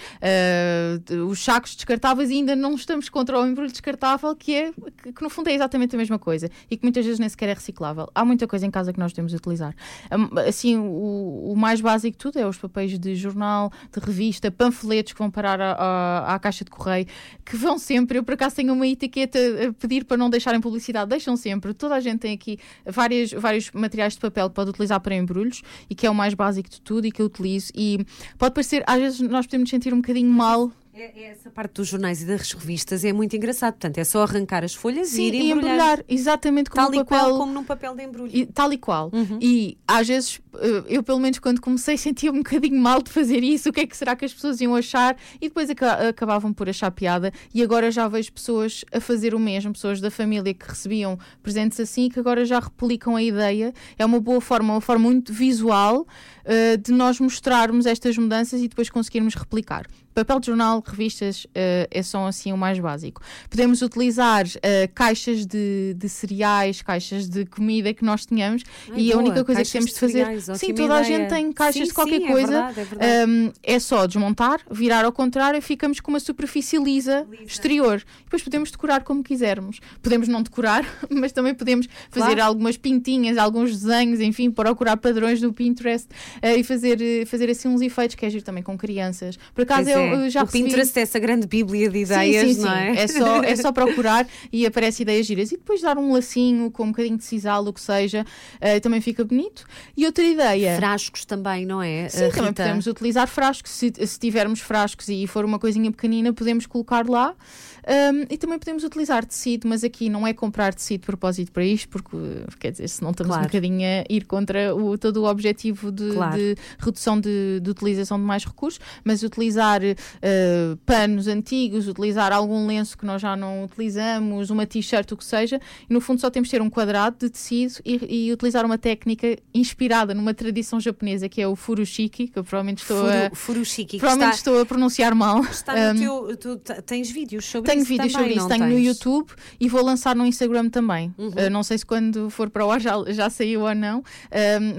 de- 1.06 1.16
os 1.18 1.44
sacos 1.44 1.76
descartáveis 1.76 2.30
e 2.30 2.34
ainda 2.36 2.56
não 2.56 2.76
estamos 2.76 3.10
contra 3.10 3.40
o 3.40 3.46
embrulho 3.46 3.72
descartável, 3.72 4.36
que 4.36 4.54
é 4.56 4.72
que, 5.04 5.14
que 5.14 5.22
no 5.22 5.30
fundo 5.30 5.50
é 5.50 5.54
exatamente 5.54 5.96
a 5.96 5.98
mesma 5.98 6.18
coisa 6.20 6.50
e 6.70 6.78
que 6.78 6.84
muitas 6.84 7.04
vezes 7.06 7.20
nem 7.20 7.28
sequer 7.30 7.50
é 7.50 7.54
reciclável. 7.54 8.08
Há 8.14 8.24
muita 8.24 8.48
coisa 8.48 8.66
em 8.66 8.72
casa 8.72 8.94
que 8.94 9.00
nós 9.00 9.14
temos 9.14 9.32
de 9.32 9.38
utilizar. 9.38 9.76
Hum, 10.12 10.30
Assim, 10.48 10.78
o, 10.78 11.52
o 11.52 11.56
mais 11.56 11.82
básico 11.82 12.12
de 12.14 12.18
tudo 12.18 12.40
é 12.40 12.48
os 12.48 12.58
papéis 12.58 12.98
de 12.98 13.16
jornal, 13.16 13.72
de 13.94 14.00
revista, 14.00 14.50
panfletos 14.52 15.14
que 15.14 15.20
vão 15.20 15.30
parar 15.42 15.60
à, 15.62 16.38
caixa 16.40 16.64
de 16.64 16.70
correio, 16.70 17.08
que 17.44 17.56
vão 17.56 17.80
sempre. 17.80 18.20
Eu 18.20 18.24
por 18.24 18.34
acaso 18.34 18.56
tenho 18.56 18.74
uma 18.74 18.88
etiqueta 18.88 19.40
a 19.40 19.74
pedir 19.74 20.06
para 20.06 20.18
não 20.18 20.30
deixarem 20.30 20.62
publicidade, 20.62 21.10
deixam 21.10 21.36
sempre. 21.36 21.74
Toda 21.74 21.96
a 21.96 22.00
gente 22.00 22.20
tem 22.20 22.34
aqui 22.34 22.60
várias, 22.86 23.32
vários 23.32 23.72
materiais 23.72 24.14
de 24.14 24.20
papel 24.20 24.50
que 24.50 24.56
pode 24.56 24.70
utilizar 24.70 25.00
para 25.00 25.16
embrulhos 25.16 25.64
e 25.90 25.96
que 25.96 26.06
é 26.06 26.10
o 26.10 26.16
mais 26.16 26.34
básico 26.34 26.70
de 26.70 26.80
tudo 26.82 27.08
e 27.08 27.12
que 27.12 27.22
eu 27.22 27.26
utilizo. 27.26 27.72
E 27.76 28.06
pode 28.38 28.54
parecer, 28.54 28.84
às 28.86 29.00
vezes 29.00 29.20
nós 29.22 29.46
podemos 29.48 29.70
sentir 29.70 29.94
um 29.94 29.98
bocadinho 29.98 30.30
mal 30.32 30.72
É, 30.94 31.22
é 31.22 31.32
essa 31.32 31.50
parte 31.50 31.76
dos 31.76 31.88
jornais 31.88 32.22
e 32.22 32.26
das 32.26 32.52
revistas 32.52 33.06
é 33.06 33.14
muito 33.14 33.34
engraçado. 33.36 33.74
Portanto, 33.76 33.98
é 33.98 34.04
só 34.04 34.24
arrancar 34.24 34.64
as 34.64 34.74
folhas 34.74 35.08
Sim, 35.08 35.22
e 35.24 35.28
ir 35.28 35.34
e 35.34 35.38
embrulhar. 35.52 35.76
embrulhar, 35.76 36.06
exatamente 36.10 36.70
como 36.70 36.86
Tal 36.86 36.94
e 36.94 36.98
papel. 37.06 37.20
qual 37.30 37.38
como 37.40 37.54
num 37.54 37.64
papel 37.64 37.96
de 37.96 38.04
embrulho. 38.04 38.32
E, 38.34 38.46
tal 38.46 38.74
e 38.74 38.78
qual. 38.78 39.10
Uhum. 39.14 39.40
E 39.42 39.78
às 39.88 40.06
vezes, 40.08 40.42
eh, 40.56 40.84
eu 40.90 41.02
pelo 41.02 41.20
menos 41.20 41.40
quando 41.40 41.62
comecei, 41.62 41.96
sentia 41.98 42.30
um 42.32 42.38
bocadinho 42.40 42.78
mal 42.78 43.02
de 43.02 43.10
fazer 43.10 43.42
isso. 43.42 43.70
O 43.70 43.74
que 43.74 43.80
é 43.82 43.88
que 43.88 43.96
será 43.96 44.18
que 44.18 44.26
as 44.26 44.34
pessoas 44.34 44.60
iam 44.60 44.76
achar? 44.76 45.16
E 45.40 45.48
depois 45.48 45.70
aca- 45.70 46.10
acabavam 46.10 46.52
por 46.52 46.68
achar 46.68 46.92
piada. 46.92 47.32
E 47.54 47.64
agora 47.64 47.90
já 47.90 48.08
vejo 48.10 48.34
pessoas 48.34 48.84
a 48.92 49.00
fazer 49.00 49.34
o 49.34 49.40
mesmo, 49.40 49.72
pessoas 49.72 50.02
da 50.02 50.12
família 50.12 50.54
que 50.54 50.68
recebiam 50.68 51.18
presentes 51.42 51.80
assim, 51.80 52.10
que 52.10 52.20
agora 52.20 52.44
já 52.44 52.60
replicam 52.60 53.16
a 53.16 53.24
ideia. 53.24 53.74
É 53.98 54.06
uma 54.06 54.20
boa 54.20 54.42
forma, 54.42 54.74
uma 54.74 54.82
forma 54.82 55.06
muito 55.06 55.32
visual 55.32 56.06
eh, 56.44 56.76
de 56.76 56.92
nós 56.92 57.18
mostrarmos 57.20 57.86
estas 57.86 58.18
mudanças 58.18 58.62
e 58.62 58.68
depois 58.68 58.90
conseguirmos 58.90 59.36
replicar. 59.36 59.86
Papel 60.14 60.40
de 60.40 60.48
jornal, 60.48 60.84
revistas, 60.86 61.48
eh, 61.56 61.88
é 61.92 62.04
só 62.04 62.28
assim 62.28 62.52
o 62.52 62.58
mais 62.58 62.78
básico. 62.80 63.22
Podemos 63.50 63.82
utilizar 63.82 64.46
eh, 64.62 64.88
caixas 64.94 65.46
de, 65.46 65.94
de 65.98 66.10
cereais, 66.10 66.82
caixas 66.82 67.30
de 67.30 67.46
comida 67.46 67.94
que 67.94 68.04
nós 68.04 68.26
tenhamos 68.26 68.64
Ai, 68.92 69.00
e 69.02 69.12
a 69.12 69.16
boa, 69.16 69.26
única 69.26 69.46
coisa 69.46 69.64
que 69.64 69.72
temos 69.72 69.88
de 69.90 69.94
de 69.94 70.00
fazer. 70.00 70.26
cereais, 70.26 70.60
sim, 70.60 70.74
toda 70.74 70.96
a 70.98 71.02
ideia. 71.02 71.20
gente 71.20 71.30
tem 71.30 71.52
caixas 71.54 71.82
Sim, 71.82 71.88
de 71.88 71.94
qualquer 71.94 72.20
sim, 72.20 72.28
é 72.28 72.32
coisa. 72.32 72.48
verdade, 72.52 72.80
é 72.80 72.84
verdade. 72.84 73.32
Um, 73.32 73.52
é 73.64 73.80
só 73.80 74.06
desmontar, 74.08 74.60
virar 74.70 75.06
ao 75.06 75.12
contrário 75.12 75.58
e 75.58 75.62
ficamos 75.62 76.00
com 76.00 76.12
uma 76.12 76.20
superfície 76.20 76.78
lisa, 76.78 77.26
exterior. 77.46 78.04
Depois 78.24 78.42
podemos 78.44 78.72
decorar 78.72 79.04
como 79.04 79.24
quisermos. 79.24 79.80
Podemos 80.02 80.28
não 80.28 80.42
decorar, 80.42 80.86
mas 81.10 81.32
também 81.32 81.54
podemos 81.54 81.88
fazer 82.10 82.26
Claro. 82.36 82.44
algumas 82.44 82.78
pintinhas, 82.78 83.38
alguns 83.38 83.72
desenhos, 83.72 84.20
enfim, 84.20 84.52
procurar 84.52 84.98
padrões 84.98 85.40
do 85.42 85.52
Pinterest 85.54 86.08
eh, 86.42 86.58
e 86.58 86.64
fazer, 86.64 87.26
fazer 87.28 87.50
assim 87.50 87.68
uns 87.68 87.82
efeitos 87.82 88.16
que 88.16 88.26
é 88.26 88.30
giro 88.30 88.44
também 88.44 88.64
com 88.64 88.78
crianças. 88.78 89.38
Por 89.54 89.62
acaso 89.64 89.86
Pois 89.86 89.88
é. 89.88 90.01
Eu 90.02 90.30
já 90.30 90.42
o 90.42 90.46
recebi... 90.46 90.64
Pinterest 90.66 90.98
é 90.98 91.02
essa 91.02 91.20
grande 91.20 91.48
bíblia 91.48 91.90
de 91.90 92.00
ideias, 92.00 92.48
sim, 92.48 92.54
sim, 92.56 92.62
não 92.62 92.70
sim. 92.72 93.00
é? 93.00 93.08
só, 93.08 93.44
é 93.44 93.56
só 93.56 93.72
procurar 93.74 94.28
e 94.52 94.66
aparece 94.66 95.04
ideias 95.04 95.26
giras. 95.26 95.52
E 95.52 95.58
depois 95.58 95.82
dar 95.82 95.98
um 95.98 96.14
lacinho 96.14 96.70
com 96.72 96.84
um 96.84 96.88
bocadinho 96.88 97.18
de 97.18 97.24
sisal, 97.24 97.66
o 97.66 97.74
que 97.74 97.82
seja, 97.82 98.26
eh, 98.60 98.80
também 98.80 99.02
fica 99.02 99.24
bonito. 99.24 99.66
E 99.96 100.06
outra 100.06 100.24
ideia. 100.24 100.76
Frascos 100.78 101.26
também, 101.26 101.66
não 101.66 101.82
é? 101.82 102.10
Sim, 102.10 102.26
eh, 102.26 102.30
também 102.30 102.50
Rita? 102.50 102.64
podemos 102.64 102.88
utilizar 102.88 103.28
frascos. 103.28 103.72
Se, 103.72 103.92
se 104.06 104.20
tivermos 104.20 104.60
frascos 104.60 105.08
e 105.10 105.26
for 105.28 105.46
uma 105.46 105.60
coisinha 105.60 105.92
pequenina, 105.92 106.34
podemos 106.34 106.66
colocar 106.66 107.08
lá. 107.08 107.36
Um, 107.84 108.28
e 108.30 108.38
também 108.38 108.60
podemos 108.60 108.84
utilizar 108.84 109.26
tecido, 109.26 109.68
mas 109.68 109.84
aqui 109.84 110.08
não 110.08 110.28
é 110.28 110.34
comprar 110.34 110.72
tecido 110.72 111.02
de 111.02 111.06
propósito 111.08 111.52
para 111.52 111.66
isto, 111.66 111.90
porque 111.90 112.16
quer 112.60 112.72
dizer, 112.72 112.88
senão 112.88 113.10
estamos 113.10 113.32
Claro. 113.32 113.42
um 113.42 113.48
bocadinho 113.48 113.82
a 113.82 114.06
ir 114.08 114.26
contra 114.26 114.76
o, 114.76 114.96
todo 115.00 115.18
o 115.24 115.26
objetivo 115.28 115.92
de, 115.92 116.12
Claro. 116.12 116.38
de 116.38 116.56
redução 116.78 117.20
de, 117.20 117.60
de 117.60 117.70
utilização 117.72 118.20
de 118.20 118.24
mais 118.24 118.46
recursos, 118.46 118.80
mas 119.04 119.24
utilizar 119.24 119.82
uh, 119.94 120.78
panos 120.86 121.28
antigos, 121.28 121.88
utilizar 121.88 122.32
algum 122.32 122.66
lenço 122.68 122.98
que 122.98 123.06
nós 123.06 123.22
já 123.22 123.36
não 123.36 123.64
utilizamos, 123.64 124.50
uma 124.50 124.66
t-shirt, 124.66 125.12
o 125.12 125.18
que 125.18 125.26
seja, 125.26 125.60
e 125.90 125.94
no 125.94 126.02
fundo 126.02 126.22
só 126.22 126.30
temos 126.30 126.48
de 126.48 126.52
ter 126.52 126.62
um 126.62 126.70
quadrado 126.70 127.18
de 127.20 127.30
tecido 127.30 127.76
e, 127.86 128.28
e, 128.28 128.34
utilizar 128.34 128.66
uma 128.66 128.78
técnica 128.78 129.38
inspirada 129.54 130.14
numa 130.14 130.34
tradição 130.34 130.80
japonesa 130.80 131.28
que 131.30 131.42
é 131.42 131.48
o 131.48 131.56
furushiki, 131.56 132.28
que 132.28 132.40
eu 132.40 132.44
provavelmente 132.44 132.82
estou 132.82 132.98
Furu, 132.98 133.10
a 133.10 133.36
furushiki, 133.36 133.98
provavelmente 133.98 134.36
está, 134.36 134.52
estou 134.52 134.62
a 134.62 134.66
pronunciar 134.66 135.16
mal. 135.16 135.42
Está 135.44 135.94
no 135.94 136.02
um, 136.02 136.36
teu, 136.36 136.38
tu 136.38 136.58
tens 136.82 137.10
vídeos 137.10 137.46
sobre 137.46 137.70
tenho 137.70 137.82
isso 137.82 137.90
vídeos 137.90 138.14
também, 138.14 138.30
sobre 138.30 138.40
isso, 138.40 138.48
tenho 138.48 138.66
tens? 138.66 138.74
no 138.74 138.80
YouTube 138.80 139.32
e 139.60 139.70
vou 139.70 139.84
lançar 139.84 140.16
no 140.16 140.26
Instagram 140.26 140.70
também. 140.70 141.14
Uhum. 141.18 141.30
Uh, 141.30 141.50
não 141.50 141.64
sei 141.64 141.78
se 141.78 141.86
quando 141.86 142.30
for 142.30 142.50
para 142.50 142.66
o 142.66 142.72
ar 142.72 142.80
já, 142.80 142.94
já 143.10 143.30
saiu 143.30 143.62
ou 143.62 143.76
não, 143.76 144.00
uh, 144.00 144.04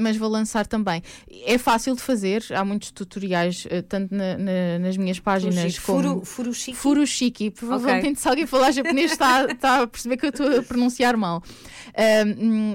mas 0.01 0.17
vou 0.17 0.29
lançar 0.29 0.67
também. 0.67 1.03
É 1.45 1.59
fácil 1.59 1.95
de 1.95 2.03
fazer, 2.03 2.45
há 2.51 2.65
muitos 2.65 2.91
tutoriais, 2.91 3.65
uh, 3.67 3.83
tanto 3.89 4.15
na, 4.15 4.37
na, 4.37 4.79
nas 4.81 4.97
minhas 5.03 5.21
páginas 5.21 5.77
furushiki. 5.77 5.87
como. 5.87 6.03
Furu, 6.03 6.25
furushiki. 6.25 6.77
Furushiki. 6.77 7.51
Provavelmente 7.51 8.13
okay. 8.13 8.15
se 8.17 8.29
alguém 8.29 8.47
falar 8.47 8.71
japonês 8.73 9.13
está, 9.13 9.45
está 9.45 9.83
a 9.83 9.87
perceber 9.87 10.17
que 10.17 10.27
eu 10.27 10.31
estou 10.31 10.59
a 10.59 10.63
pronunciar 10.63 11.17
mal. 11.17 11.43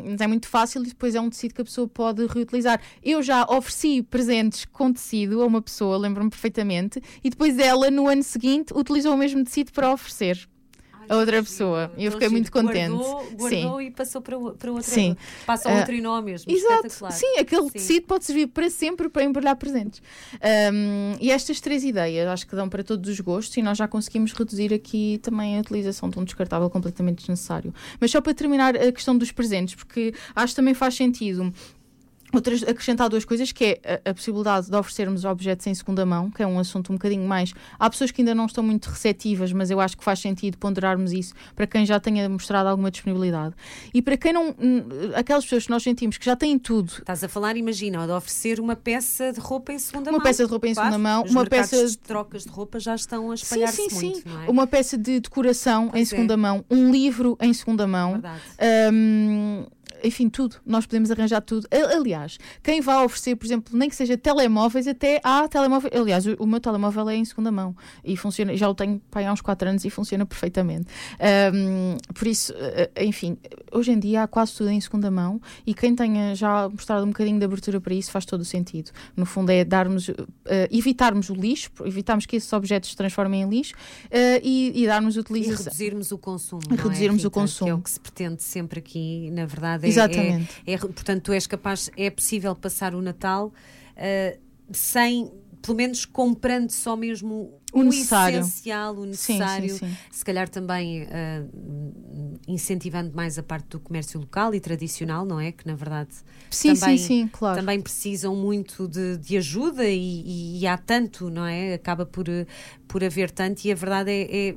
mas 0.09 0.21
é 0.21 0.27
muito 0.27 0.47
fácil 0.47 0.83
e 0.83 0.87
depois 0.87 1.15
é 1.15 1.21
um 1.21 1.29
tecido 1.29 1.55
que 1.55 1.61
a 1.61 1.65
pessoa 1.65 1.87
pode 1.87 2.25
reutilizar. 2.27 2.79
Eu 3.03 3.23
já 3.23 3.43
ofereci 3.49 4.01
presentes 4.03 4.65
com 4.65 4.91
tecido 4.91 5.41
a 5.41 5.45
uma 5.45 5.61
pessoa, 5.61 5.97
lembro-me 5.97 6.29
perfeitamente, 6.29 7.01
e 7.23 7.29
depois 7.29 7.57
ela, 7.57 7.89
no 7.89 8.07
ano 8.07 8.23
seguinte, 8.23 8.73
utilizou 8.75 9.13
o 9.13 9.17
mesmo 9.17 9.43
tecido 9.43 9.71
para 9.71 9.91
oferecer 9.91 10.47
a 11.09 11.15
outra 11.15 11.41
pessoa. 11.43 11.91
E 11.97 12.05
eu 12.05 12.11
fiquei 12.11 12.29
muito 12.29 12.51
contente. 12.51 12.91
Guardou, 12.91 13.37
guardou 13.37 13.79
Sim. 13.79 13.85
e 13.85 13.91
passou 13.91 14.21
para, 14.21 14.37
para 14.37 14.71
outra. 14.71 14.89
Sim. 14.89 15.15
Passa 15.45 15.69
a 15.69 15.79
outro 15.79 15.95
uh, 15.95 16.01
nó 16.01 16.21
mesmo. 16.21 16.51
Exato. 16.51 16.89
Sim, 17.11 17.37
aquele 17.39 17.63
Sim. 17.63 17.69
tecido 17.69 18.05
pode 18.05 18.25
servir 18.25 18.47
para 18.47 18.69
sempre 18.69 19.09
para 19.09 19.23
embrulhar 19.23 19.55
presentes. 19.55 20.01
Um, 20.73 21.15
e 21.19 21.31
estas 21.31 21.59
três 21.59 21.83
ideias 21.83 22.27
acho 22.27 22.47
que 22.47 22.55
dão 22.55 22.69
para 22.69 22.83
todos 22.83 23.09
os 23.09 23.19
gostos 23.19 23.55
e 23.57 23.61
nós 23.61 23.77
já 23.77 23.87
conseguimos 23.87 24.33
reduzir 24.33 24.73
aqui 24.73 25.19
também 25.21 25.57
a 25.57 25.61
utilização 25.61 26.09
de 26.09 26.19
um 26.19 26.23
descartável 26.23 26.69
completamente 26.69 27.19
desnecessário. 27.19 27.73
Mas 27.99 28.11
só 28.11 28.21
para 28.21 28.33
terminar 28.33 28.75
a 28.75 28.91
questão 28.91 29.17
dos 29.17 29.31
presentes, 29.31 29.75
porque 29.75 30.13
acho 30.35 30.53
que 30.53 30.55
também 30.55 30.73
faz 30.73 30.95
sentido 30.95 31.53
Outras, 32.33 32.61
acrescentar 32.63 33.09
duas 33.09 33.23
coisas, 33.23 33.51
que 33.51 33.63
é 33.65 34.01
a, 34.05 34.09
a, 34.09 34.13
possibilidade 34.13 34.69
de 34.69 34.75
oferecermos 34.75 35.23
objetos 35.23 35.65
em 35.65 35.73
segunda 35.73 36.05
mão, 36.05 36.29
que 36.29 36.43
é 36.43 36.47
um 36.47 36.59
assunto 36.59 36.91
um 36.91 36.95
bocadinho 36.95 37.25
mais. 37.25 37.53
Há 37.79 37.89
pessoas 37.89 38.11
que 38.11 38.21
ainda 38.21 38.35
não 38.35 38.45
estão 38.45 38.63
muito 38.63 38.89
receptivas, 38.89 39.53
mas 39.53 39.71
eu 39.71 39.79
acho 39.79 39.97
que 39.97 40.03
faz 40.03 40.19
sentido 40.19 40.57
ponderarmos 40.57 41.13
isso 41.13 41.33
para 41.55 41.65
quem 41.65 41.85
já 41.85 41.99
tenha 41.99 42.27
mostrado 42.27 42.67
alguma 42.67 42.91
disponibilidade. 42.91 43.55
E 43.93 44.01
para 44.01 44.17
quem 44.17 44.33
não. 44.33 44.53
Aquelas 45.15 45.45
pessoas 45.45 45.65
que 45.65 45.69
nós 45.69 45.83
sentimos 45.83 46.17
que 46.17 46.25
já 46.25 46.35
têm 46.35 46.59
tudo. 46.59 46.91
Estás 46.99 47.23
a 47.23 47.29
falar, 47.29 47.55
imagina, 47.55 48.05
de 48.05 48.11
oferecer 48.11 48.59
uma 48.59 48.75
peça 48.75 49.31
de 49.31 49.39
roupa 49.39 49.71
em 49.71 49.79
segunda 49.79 50.09
uma 50.09 50.17
mão. 50.17 50.19
Uma 50.19 50.23
peça 50.23 50.43
de 50.43 50.49
roupa 50.49 50.67
em 50.67 50.73
claro, 50.73 50.91
segunda 50.91 51.09
mão, 51.09 51.23
uma 51.29 51.45
peça. 51.45 51.87
de 51.87 51.97
trocas 51.97 52.43
de 52.43 52.49
roupa 52.49 52.79
já 52.79 52.95
estão 52.95 53.31
a 53.31 53.35
espalhar-se 53.35 53.83
sim, 53.83 53.89
sim, 53.89 54.05
muito. 54.07 54.29
Sim. 54.29 54.45
É? 54.45 54.51
Uma 54.51 54.67
peça 54.67 54.97
de 54.97 55.19
decoração 55.21 55.89
pois 55.89 56.01
em 56.01 56.05
segunda 56.05 56.33
é. 56.33 56.37
mão, 56.37 56.65
um 56.69 56.91
livro 56.91 57.37
em 57.39 57.53
segunda 57.53 57.87
mão. 57.87 58.13
Verdade. 58.13 58.41
Um, 58.93 59.65
enfim, 60.03 60.29
tudo. 60.29 60.57
Nós 60.65 60.85
podemos 60.85 61.11
arranjar 61.11 61.41
tudo. 61.41 61.67
Aliás, 61.71 62.37
quem 62.63 62.81
vai 62.81 63.03
oferecer, 63.03 63.35
por 63.35 63.45
exemplo, 63.45 63.77
nem 63.77 63.89
que 63.89 63.95
seja 63.95 64.17
telemóveis, 64.17 64.87
até 64.87 65.19
há 65.23 65.47
telemóvel. 65.47 65.89
Aliás, 65.93 66.25
o, 66.25 66.35
o 66.39 66.47
meu 66.47 66.59
telemóvel 66.59 67.09
é 67.09 67.15
em 67.15 67.25
segunda 67.25 67.51
mão 67.51 67.75
e 68.03 68.15
funciona, 68.15 68.55
já 68.55 68.69
o 68.69 68.75
tenho 68.75 69.01
pai, 69.11 69.25
há 69.25 69.33
uns 69.33 69.41
4 69.41 69.69
anos 69.69 69.85
e 69.85 69.89
funciona 69.89 70.25
perfeitamente. 70.25 70.87
Um, 71.53 71.97
por 72.13 72.27
isso, 72.27 72.53
enfim, 72.99 73.37
hoje 73.71 73.91
em 73.91 73.99
dia 73.99 74.23
há 74.23 74.27
quase 74.27 74.53
tudo 74.53 74.69
em 74.69 74.79
segunda 74.79 75.09
mão 75.09 75.41
e 75.65 75.73
quem 75.73 75.95
tenha 75.95 76.35
já 76.35 76.69
mostrado 76.69 77.03
um 77.03 77.09
bocadinho 77.09 77.39
de 77.39 77.45
abertura 77.45 77.79
para 77.81 77.93
isso 77.93 78.11
faz 78.11 78.25
todo 78.25 78.41
o 78.41 78.45
sentido. 78.45 78.91
No 79.15 79.25
fundo, 79.25 79.49
é 79.51 79.63
darmos, 79.63 80.09
uh, 80.09 80.15
evitarmos 80.71 81.29
o 81.29 81.33
lixo, 81.33 81.69
evitarmos 81.85 82.25
que 82.25 82.35
esses 82.35 82.51
objetos 82.53 82.91
se 82.91 82.95
transformem 82.95 83.41
em 83.41 83.49
lixo 83.49 83.73
uh, 83.73 84.41
e, 84.43 84.83
e 84.83 84.87
darmos 84.87 85.17
utilização. 85.17 85.61
E 85.61 85.65
reduzirmos 85.65 86.11
o 86.11 86.17
consumo. 86.17 86.61
reduzirmos 86.69 87.23
é, 87.23 87.27
o 87.27 87.31
consumo. 87.31 87.67
Que 87.67 87.71
é 87.71 87.75
o 87.75 87.81
que 87.81 87.89
se 87.89 87.99
pretende 87.99 88.43
sempre 88.43 88.79
aqui, 88.79 89.29
na 89.31 89.45
verdade. 89.45 89.86
Exatamente. 89.87 90.61
É, 90.65 90.73
é, 90.73 90.77
portanto, 90.77 91.23
tu 91.23 91.33
és 91.33 91.47
capaz, 91.47 91.89
é 91.97 92.09
possível 92.09 92.55
passar 92.55 92.95
o 92.95 93.01
Natal 93.01 93.47
uh, 93.95 94.39
sem, 94.71 95.31
pelo 95.61 95.77
menos 95.77 96.05
comprando 96.05 96.69
só 96.71 96.95
mesmo 96.95 97.57
o, 97.73 97.83
necessário. 97.83 98.39
essencial, 98.39 98.95
o 98.95 99.05
necessário. 99.05 99.69
Sim, 99.69 99.77
sim, 99.77 99.87
sim. 99.87 99.97
Se 100.11 100.23
calhar 100.23 100.47
também 100.47 101.03
uh, 101.03 102.39
incentivando 102.47 103.15
mais 103.15 103.37
a 103.37 103.43
parte 103.43 103.67
do 103.69 103.79
comércio 103.79 104.19
local 104.19 104.55
e 104.55 104.59
tradicional, 104.59 105.25
não 105.25 105.39
é? 105.39 105.51
Que 105.51 105.67
na 105.67 105.75
verdade 105.75 106.09
também, 106.61 107.27
claro. 107.27 107.59
também 107.59 107.81
precisam 107.81 108.35
muito 108.35 108.87
de, 108.87 109.17
de 109.17 109.37
ajuda 109.37 109.85
e, 109.85 110.23
e, 110.25 110.59
e, 110.61 110.67
há 110.67 110.77
tanto, 110.77 111.29
não 111.29 111.45
é? 111.45 111.73
Acaba 111.73 112.05
por, 112.05 112.25
por 112.87 113.03
haver 113.03 113.31
tanto 113.31 113.65
e 113.65 113.71
a 113.71 113.75
verdade 113.75 114.11
é, 114.11 114.49
é 114.49 114.55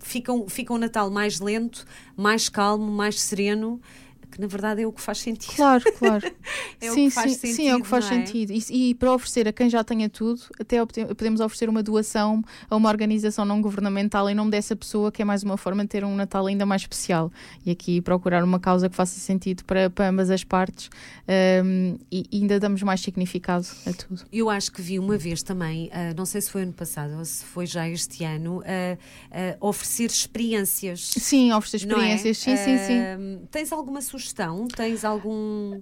fica, 0.00 0.32
fica 0.48 0.72
um 0.72 0.78
Natal 0.78 1.10
mais 1.10 1.40
lento, 1.40 1.84
mais 2.16 2.48
calmo, 2.48 2.90
mais 2.90 3.20
sereno 3.20 3.80
que 4.30 4.40
na 4.40 4.46
verdade 4.46 4.82
é 4.82 4.86
o 4.86 4.92
que 4.92 5.00
faz 5.00 5.18
sentido. 5.18 5.54
Claro, 5.54 5.84
claro. 5.98 6.26
é 6.80 6.90
sim, 6.90 7.06
o 7.06 7.08
que 7.08 7.10
faz 7.10 7.32
sim, 7.32 7.38
sentido. 7.38 7.56
Sim, 7.56 7.68
é 7.68 7.76
o 7.76 7.80
que 7.80 7.86
faz 7.86 8.04
é? 8.06 8.08
sentido. 8.08 8.52
E, 8.52 8.90
e, 8.90 8.94
para 8.94 9.12
oferecer 9.12 9.48
a 9.48 9.52
quem 9.52 9.70
já 9.70 9.82
tenha 9.82 10.08
tudo, 10.08 10.42
até 10.60 10.84
podemos 10.84 11.40
oferecer 11.40 11.68
uma 11.68 11.82
doação 11.82 12.42
a 12.68 12.76
uma 12.76 12.88
organização 12.88 13.44
não 13.44 13.62
governamental 13.62 14.28
em 14.28 14.34
nome 14.34 14.50
dessa 14.50 14.76
pessoa, 14.76 15.10
que 15.10 15.22
é 15.22 15.24
mais 15.24 15.42
uma 15.42 15.56
forma 15.56 15.82
de 15.82 15.88
ter 15.88 16.04
um 16.04 16.14
Natal 16.14 16.46
ainda 16.46 16.66
mais 16.66 16.82
especial. 16.82 17.32
E 17.64 17.70
aqui 17.70 18.00
procurar 18.00 18.44
uma 18.44 18.60
causa 18.60 18.88
que 18.88 18.96
faça 18.96 19.18
sentido 19.18 19.64
para, 19.64 19.88
para 19.88 20.08
ambas 20.08 20.30
as 20.30 20.44
partes 20.44 20.90
um, 21.64 21.96
e, 22.10 22.26
e, 22.30 22.40
ainda 22.42 22.60
damos 22.60 22.82
mais 22.82 23.00
significado 23.00 23.66
a 23.86 23.92
tudo. 23.92 24.22
Eu 24.32 24.50
acho 24.50 24.70
que 24.70 24.82
vi 24.82 24.98
uma 24.98 25.16
vez 25.16 25.42
também, 25.42 25.86
uh, 25.86 26.14
não 26.16 26.26
sei 26.26 26.40
se 26.40 26.50
foi 26.50 26.62
ano 26.62 26.72
passado 26.72 27.16
ou 27.16 27.24
se 27.24 27.44
foi 27.44 27.66
já 27.66 27.88
este 27.88 28.24
ano, 28.24 28.58
uh, 28.58 28.62
uh, 28.62 29.68
oferecer 29.68 30.10
experiências. 30.10 31.12
Sim, 31.16 31.52
oferecer 31.52 31.78
experiências. 31.78 32.38
Sim, 32.38 32.56
sim, 32.56 32.78
sim. 32.78 33.46
Tens 33.50 33.72
alguma 33.72 34.00
sugestão? 34.00 34.15
Tens 34.74 35.04
algum. 35.04 35.80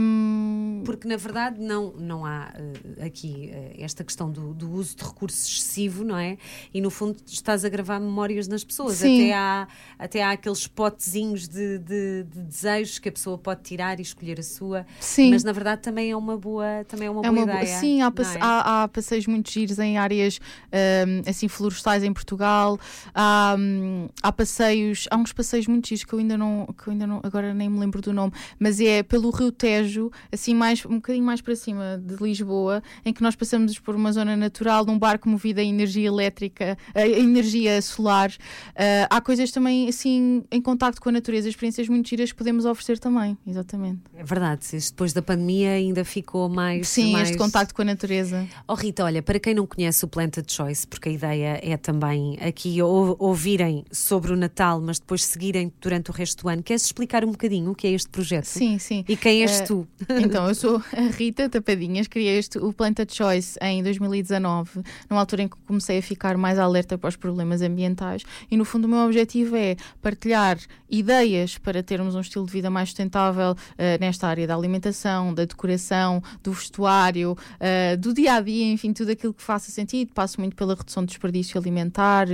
Um... 0.00 0.82
Porque 0.84 1.06
na 1.06 1.16
verdade 1.16 1.60
não, 1.60 1.92
não 1.92 2.24
há 2.24 2.52
uh, 2.54 3.04
aqui 3.04 3.50
uh, 3.52 3.82
esta 3.82 4.02
questão 4.04 4.30
do, 4.30 4.54
do, 4.54 4.70
uso 4.70 4.96
de 4.96 5.04
recursos 5.04 5.46
excessivo, 5.46 6.04
não 6.04 6.16
é? 6.16 6.36
E 6.72 6.80
no 6.80 6.90
fundo 6.90 7.16
estás 7.26 7.64
a 7.64 7.68
gravar 7.68 8.00
memórias 8.00 8.48
nas 8.48 8.64
pessoas. 8.64 8.96
Sim. 8.96 9.24
Até 9.24 9.34
há, 9.34 9.68
até 9.98 10.22
há 10.22 10.30
aqueles 10.32 10.66
potezinhos 10.66 11.48
de, 11.48 11.78
de, 11.78 12.24
de, 12.24 12.42
desejos 12.42 12.98
que 12.98 13.08
a 13.08 13.12
pessoa 13.12 13.38
pode 13.38 13.62
tirar 13.62 13.98
e 13.98 14.02
escolher 14.02 14.38
a 14.40 14.42
sua. 14.42 14.86
Sim. 14.98 15.30
Mas 15.30 15.44
na 15.44 15.52
verdade 15.52 15.82
também 15.82 16.10
é 16.10 16.16
uma 16.16 16.36
boa, 16.36 16.84
também 16.88 17.08
é 17.08 17.10
uma 17.10 17.20
é 17.20 17.30
boa 17.30 17.44
uma 17.44 17.54
ideia. 17.54 17.78
Sim, 17.78 18.02
há, 18.02 18.06
é? 18.06 18.38
há, 18.40 18.82
há, 18.82 18.88
passeios 18.88 19.26
muito 19.26 19.50
giros 19.50 19.78
em 19.78 19.98
áreas 19.98 20.40
um, 20.72 21.28
assim 21.28 21.48
florestais 21.48 22.02
em 22.02 22.12
Portugal. 22.12 22.78
Há, 23.14 23.56
um, 23.58 24.08
há 24.22 24.32
passeios, 24.32 25.06
há 25.10 25.16
uns 25.16 25.32
passeios 25.32 25.66
muito 25.66 25.88
giros 25.88 26.04
que 26.04 26.12
eu 26.12 26.18
ainda 26.18 26.36
não, 26.36 26.66
que 26.66 26.88
eu 26.88 26.92
ainda 26.92 27.06
não 27.06 27.20
agora 27.22 27.54
nem 27.54 27.69
me 27.70 27.78
lembro 27.78 28.00
do 28.00 28.12
nome, 28.12 28.32
mas 28.58 28.80
é 28.80 29.02
pelo 29.02 29.30
Rio 29.30 29.52
Tejo, 29.52 30.10
assim 30.32 30.54
mais 30.54 30.84
um 30.84 30.96
bocadinho 30.96 31.24
mais 31.24 31.40
para 31.40 31.54
cima 31.56 32.00
de 32.02 32.16
Lisboa, 32.22 32.82
em 33.04 33.12
que 33.12 33.22
nós 33.22 33.36
passamos 33.36 33.78
por 33.78 33.94
uma 33.94 34.12
zona 34.12 34.36
natural, 34.36 34.84
num 34.84 34.98
barco 34.98 35.28
movido 35.28 35.60
a 35.60 35.64
energia 35.64 36.08
elétrica, 36.08 36.76
a 36.94 37.06
energia 37.06 37.80
solar. 37.82 38.30
Uh, 38.30 39.06
há 39.08 39.20
coisas 39.20 39.50
também 39.50 39.88
assim 39.88 40.42
em 40.50 40.60
contacto 40.60 41.00
com 41.00 41.08
a 41.08 41.12
natureza, 41.12 41.48
experiências 41.48 41.88
muito 41.88 42.08
giras 42.08 42.32
que 42.32 42.38
podemos 42.38 42.64
oferecer 42.64 42.98
também, 42.98 43.36
exatamente. 43.46 44.00
É 44.14 44.24
verdade, 44.24 44.66
depois 44.70 45.12
da 45.12 45.22
pandemia 45.22 45.72
ainda 45.72 46.04
ficou 46.04 46.48
mais. 46.48 46.88
Sim, 46.88 47.12
mais... 47.12 47.28
este 47.28 47.38
contacto 47.38 47.74
com 47.74 47.82
a 47.82 47.84
natureza. 47.84 48.46
Oh 48.66 48.74
Rita, 48.74 49.04
olha, 49.04 49.22
para 49.22 49.38
quem 49.38 49.54
não 49.54 49.66
conhece 49.66 50.04
o 50.04 50.08
Planted 50.08 50.50
Choice, 50.50 50.86
porque 50.86 51.08
a 51.08 51.12
ideia 51.12 51.60
é 51.62 51.76
também 51.76 52.38
aqui 52.40 52.80
ou, 52.82 53.16
ouvirem 53.18 53.84
sobre 53.90 54.32
o 54.32 54.36
Natal, 54.36 54.80
mas 54.80 54.98
depois 54.98 55.24
seguirem 55.24 55.72
durante 55.80 56.10
o 56.10 56.12
resto 56.12 56.42
do 56.42 56.48
ano, 56.48 56.62
queres 56.62 56.84
explicar 56.84 57.24
um 57.24 57.30
bocadinho 57.30 57.59
o 57.68 57.74
que 57.74 57.86
é 57.86 57.90
este 57.90 58.08
projeto? 58.08 58.44
Sim, 58.44 58.78
sim. 58.78 59.04
E 59.08 59.16
quem 59.16 59.42
és 59.42 59.60
uh, 59.60 59.64
tu? 59.66 59.88
Então, 60.20 60.48
eu 60.48 60.54
sou 60.54 60.82
a 60.92 61.00
Rita 61.16 61.48
Tapadinhas, 61.48 62.06
criei 62.06 62.38
este, 62.38 62.58
o 62.58 62.72
Planted 62.72 63.12
Choice 63.14 63.58
em 63.60 63.82
2019, 63.82 64.82
numa 65.08 65.20
altura 65.20 65.42
em 65.42 65.48
que 65.48 65.56
comecei 65.66 65.98
a 65.98 66.02
ficar 66.02 66.36
mais 66.36 66.58
alerta 66.58 66.96
para 66.98 67.08
os 67.08 67.16
problemas 67.16 67.62
ambientais 67.62 68.22
e 68.50 68.56
no 68.56 68.64
fundo 68.64 68.84
o 68.84 68.88
meu 68.88 69.00
objetivo 69.00 69.56
é 69.56 69.76
partilhar 70.00 70.58
ideias 70.88 71.58
para 71.58 71.82
termos 71.82 72.14
um 72.14 72.20
estilo 72.20 72.46
de 72.46 72.52
vida 72.52 72.70
mais 72.70 72.88
sustentável 72.90 73.52
uh, 73.52 73.56
nesta 74.00 74.28
área 74.28 74.46
da 74.46 74.54
alimentação, 74.54 75.32
da 75.32 75.44
decoração, 75.44 76.22
do 76.42 76.52
vestuário, 76.52 77.32
uh, 77.32 77.96
do 77.96 78.12
dia 78.12 78.34
a 78.34 78.40
dia, 78.40 78.72
enfim, 78.72 78.92
tudo 78.92 79.10
aquilo 79.10 79.34
que 79.34 79.42
faça 79.42 79.70
sentido. 79.70 80.12
Passo 80.12 80.40
muito 80.40 80.56
pela 80.56 80.74
redução 80.74 81.04
de 81.04 81.08
desperdício 81.08 81.58
alimentar, 81.58 82.26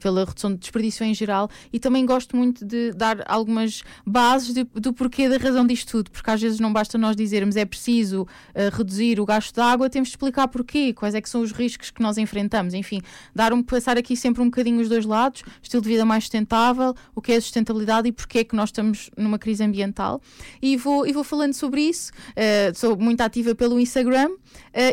pela 0.00 0.24
redução 0.24 0.52
de 0.52 0.58
desperdício 0.58 1.04
em 1.04 1.14
geral 1.14 1.48
e 1.72 1.78
também 1.78 2.04
gosto 2.04 2.36
muito 2.36 2.64
de 2.64 2.92
dar 2.92 3.22
algumas 3.26 3.82
bases 4.04 4.52
de, 4.56 4.80
do 4.80 4.92
porquê 4.92 5.28
da 5.28 5.36
razão 5.36 5.66
disto 5.66 5.90
tudo, 5.90 6.10
porque 6.10 6.30
às 6.30 6.40
vezes 6.40 6.58
não 6.58 6.72
basta 6.72 6.96
nós 6.96 7.14
dizermos 7.14 7.56
é 7.56 7.64
preciso 7.64 8.22
uh, 8.22 8.76
reduzir 8.76 9.20
o 9.20 9.26
gasto 9.26 9.54
de 9.54 9.60
água, 9.60 9.90
temos 9.90 10.08
de 10.08 10.12
explicar 10.12 10.48
porquê, 10.48 10.92
quais 10.92 11.14
é 11.14 11.20
que 11.20 11.28
são 11.28 11.42
os 11.42 11.52
riscos 11.52 11.90
que 11.90 12.02
nós 12.02 12.16
enfrentamos. 12.16 12.74
Enfim, 12.74 13.00
dar 13.34 13.52
um, 13.52 13.62
passar 13.62 13.98
aqui 13.98 14.16
sempre 14.16 14.42
um 14.42 14.46
bocadinho 14.46 14.80
os 14.80 14.88
dois 14.88 15.04
lados, 15.04 15.42
estilo 15.62 15.82
de 15.82 15.88
vida 15.88 16.04
mais 16.04 16.24
sustentável, 16.24 16.94
o 17.14 17.20
que 17.20 17.32
é 17.32 17.36
a 17.36 17.40
sustentabilidade 17.40 18.08
e 18.08 18.12
porquê 18.12 18.40
é 18.40 18.44
que 18.44 18.56
nós 18.56 18.68
estamos 18.70 19.10
numa 19.16 19.38
crise 19.38 19.62
ambiental. 19.62 20.20
E 20.62 20.76
vou, 20.76 21.06
e 21.06 21.12
vou 21.12 21.24
falando 21.24 21.52
sobre 21.52 21.82
isso. 21.82 22.10
Uh, 22.30 22.74
sou 22.74 22.96
muito 22.96 23.20
ativa 23.20 23.54
pelo 23.54 23.78
Instagram 23.78 24.30
uh, 24.30 24.38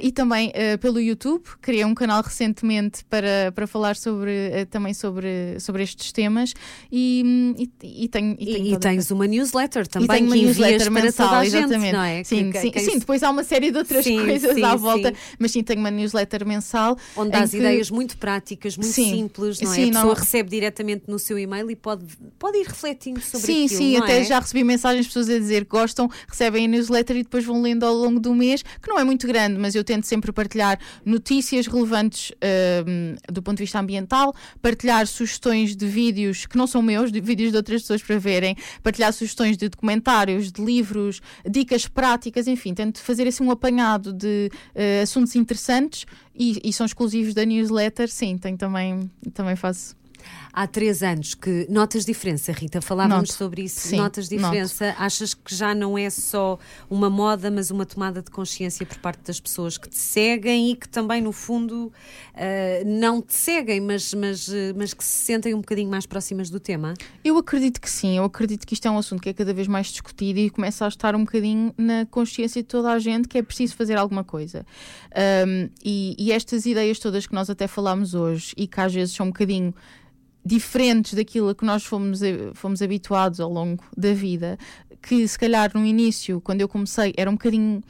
e 0.01 0.11
também 0.11 0.51
pelo 0.79 0.99
YouTube. 0.99 1.43
Criei 1.61 1.85
um 1.85 1.95
canal 1.95 2.21
recentemente 2.21 3.03
para, 3.05 3.51
para 3.53 3.65
falar 3.65 3.95
sobre, 3.95 4.65
também 4.69 4.93
sobre, 4.93 5.59
sobre 5.59 5.83
estes 5.83 6.11
temas 6.11 6.53
e, 6.91 7.65
e, 7.81 8.03
e 8.03 8.07
tenho. 8.07 8.35
E, 8.39 8.45
tenho 8.45 8.75
e 8.75 8.79
tens 8.79 9.11
uma 9.11 9.27
newsletter 9.53 9.87
também. 9.87 10.05
E 10.05 10.09
tenho 10.09 10.25
uma 10.27 10.35
newsletter 10.35 10.91
mensal, 10.91 11.43
exatamente. 11.43 11.95
é? 11.95 12.23
Sim, 12.23 12.51
que, 12.51 12.59
sim, 12.59 12.71
que, 12.71 12.79
sim, 12.79 12.99
depois 12.99 13.23
há 13.23 13.29
uma 13.29 13.43
série 13.43 13.71
de 13.71 13.77
outras 13.77 14.03
sim, 14.03 14.19
coisas 14.19 14.55
sim, 14.55 14.63
à 14.63 14.75
volta, 14.75 15.13
mas 15.37 15.51
sim, 15.51 15.63
tenho 15.63 15.79
uma 15.79 15.91
newsletter 15.91 16.45
mensal. 16.45 16.97
Onde 17.15 17.31
dá 17.31 17.47
que... 17.47 17.57
ideias 17.57 17.89
muito 17.89 18.17
práticas, 18.17 18.77
muito 18.77 18.91
simples, 18.91 19.59
não 19.61 19.73
é? 19.73 19.83
a 19.83 19.87
pessoa 19.87 20.05
não... 20.05 20.13
recebe 20.13 20.49
diretamente 20.49 21.03
no 21.07 21.19
seu 21.19 21.37
e-mail 21.37 21.69
e 21.69 21.75
pode, 21.75 22.05
pode 22.39 22.57
ir 22.57 22.67
refletindo 22.67 23.21
sobre 23.21 23.45
sim, 23.45 23.65
aquilo. 23.65 23.79
Sim, 23.79 23.91
sim, 23.91 23.97
até 23.97 24.21
é? 24.21 24.23
já 24.23 24.39
recebi 24.39 24.63
mensagens 24.63 25.05
de 25.05 25.09
pessoas 25.09 25.29
a 25.29 25.39
dizer 25.39 25.65
que 25.65 25.71
gostam, 25.71 26.09
recebem 26.27 26.65
a 26.65 26.67
newsletter 26.67 27.17
e 27.17 27.23
depois 27.23 27.45
vão 27.45 27.61
lendo 27.61 27.83
ao 27.83 27.93
longo 27.93 28.19
do 28.19 28.33
mês, 28.33 28.63
que 28.63 28.89
não 28.89 28.99
é 28.99 29.03
muito 29.03 29.27
grande, 29.27 29.59
mas 29.59 29.75
eu 29.75 29.83
tento 29.83 30.05
sempre 30.05 30.31
partilhar 30.31 30.79
notícias 31.05 31.67
relevantes 31.67 32.31
uh, 32.31 33.31
do 33.31 33.41
ponto 33.41 33.57
de 33.57 33.63
vista 33.63 33.79
ambiental, 33.79 34.33
partilhar 34.61 35.05
sugestões 35.07 35.75
de 35.75 35.85
vídeos 35.85 36.45
que 36.45 36.57
não 36.57 36.67
são 36.67 36.81
meus, 36.81 37.11
de 37.11 37.19
vídeos 37.19 37.51
de 37.51 37.57
outras 37.57 37.81
pessoas 37.81 38.01
para 38.01 38.17
verem, 38.17 38.55
partilhar 38.81 39.11
sugestões 39.13 39.42
de 39.51 39.69
documentários, 39.69 40.51
de 40.51 40.63
livros, 40.63 41.21
dicas 41.49 41.87
práticas, 41.87 42.47
enfim, 42.47 42.73
tento 42.73 42.99
fazer 42.99 43.27
assim 43.27 43.43
um 43.43 43.51
apanhado 43.51 44.11
de 44.13 44.49
uh, 44.75 45.03
assuntos 45.03 45.35
interessantes 45.35 46.05
e, 46.35 46.59
e, 46.63 46.73
são 46.73 46.85
exclusivos 46.85 47.33
da 47.33 47.45
newsletter, 47.45 48.09
sim, 48.09 48.37
tenho 48.37 48.57
também, 48.57 49.09
também 49.33 49.55
faço 49.55 49.95
há 50.51 50.67
três 50.67 51.01
anos 51.01 51.33
que 51.33 51.65
notas 51.69 52.05
diferença, 52.05 52.51
Rita, 52.51 52.81
falávamos 52.81 53.29
Noto. 53.29 53.33
sobre 53.33 53.63
isso. 53.63 53.87
Sim, 53.87 53.97
notas 53.97 54.29
diferença, 54.29 54.87
noto. 54.87 55.01
achas 55.01 55.33
que 55.33 55.53
já 55.53 55.73
não 55.73 55.97
é 55.97 56.09
só 56.09 56.59
uma 56.89 57.09
moda, 57.09 57.49
mas 57.49 57.71
uma 57.71 57.85
tomada 57.85 58.21
de 58.21 58.29
consciência 58.29 58.85
por 58.85 58.97
parte 58.99 59.21
das 59.25 59.39
pessoas 59.39 59.77
que 59.77 59.89
te 59.89 59.97
seguem 59.97 60.71
e 60.71 60.75
que 60.75 60.87
também, 60.87 61.21
no 61.21 61.31
fundo, 61.31 61.91
uh, 62.33 62.85
não 62.85 63.21
te 63.21 63.33
seguem, 63.33 63.79
mas, 63.81 64.13
mas, 64.13 64.47
uh, 64.47 64.73
mas 64.75 64.93
que 64.93 65.03
se 65.03 65.25
sentem 65.25 65.53
um 65.53 65.59
bocadinho 65.59 65.89
mais 65.89 66.05
próximas 66.05 66.49
do 66.49 66.59
tema? 66.59 66.93
Eu 67.23 67.37
acredito 67.37 67.79
que 67.79 67.89
sim, 67.89 68.17
eu 68.17 68.23
acredito 68.23 68.65
que 68.65 68.73
isto 68.73 68.87
é 68.87 68.91
um 68.91 68.97
assunto 68.97 69.21
que 69.21 69.29
é 69.29 69.33
cada 69.33 69.53
vez 69.53 69.67
mais 69.67 69.87
discutido 69.87 70.39
e 70.39 70.49
começa 70.49 70.85
a 70.85 70.87
estar 70.87 71.15
um 71.15 71.23
bocadinho 71.23 71.73
na 71.77 72.05
consciência 72.05 72.61
de 72.61 72.67
toda 72.67 72.91
a 72.91 72.99
gente 72.99 73.27
que 73.27 73.37
é 73.37 73.43
preciso 73.43 73.75
fazer 73.75 73.97
alguma 73.97 74.23
coisa. 74.23 74.65
Um, 75.47 75.69
e, 75.83 76.15
e 76.17 76.31
estas 76.31 76.65
ideias 76.65 76.99
todas 76.99 77.27
que 77.27 77.33
nós 77.33 77.49
até 77.49 77.67
falámos 77.67 78.13
hoje 78.13 78.53
e 78.57 78.67
que 78.67 78.79
às 78.79 78.93
vezes 78.93 79.15
são 79.15 79.27
um 79.27 79.29
bocadinho 79.29 79.73
diferentes 80.45 81.13
daquilo 81.13 81.49
a 81.49 81.55
que 81.55 81.63
nós 81.63 81.85
fomos, 81.85 82.19
fomos 82.53 82.81
habituados 82.81 83.39
ao 83.39 83.49
longo 83.49 83.83
da 83.95 84.13
vida, 84.13 84.57
que 85.01 85.27
se 85.27 85.37
calhar 85.37 85.71
no 85.73 85.85
início, 85.85 86.41
quando 86.41 86.61
eu 86.61 86.67
comecei, 86.67 87.13
era 87.17 87.29
um 87.29 87.33
bocadinho. 87.33 87.81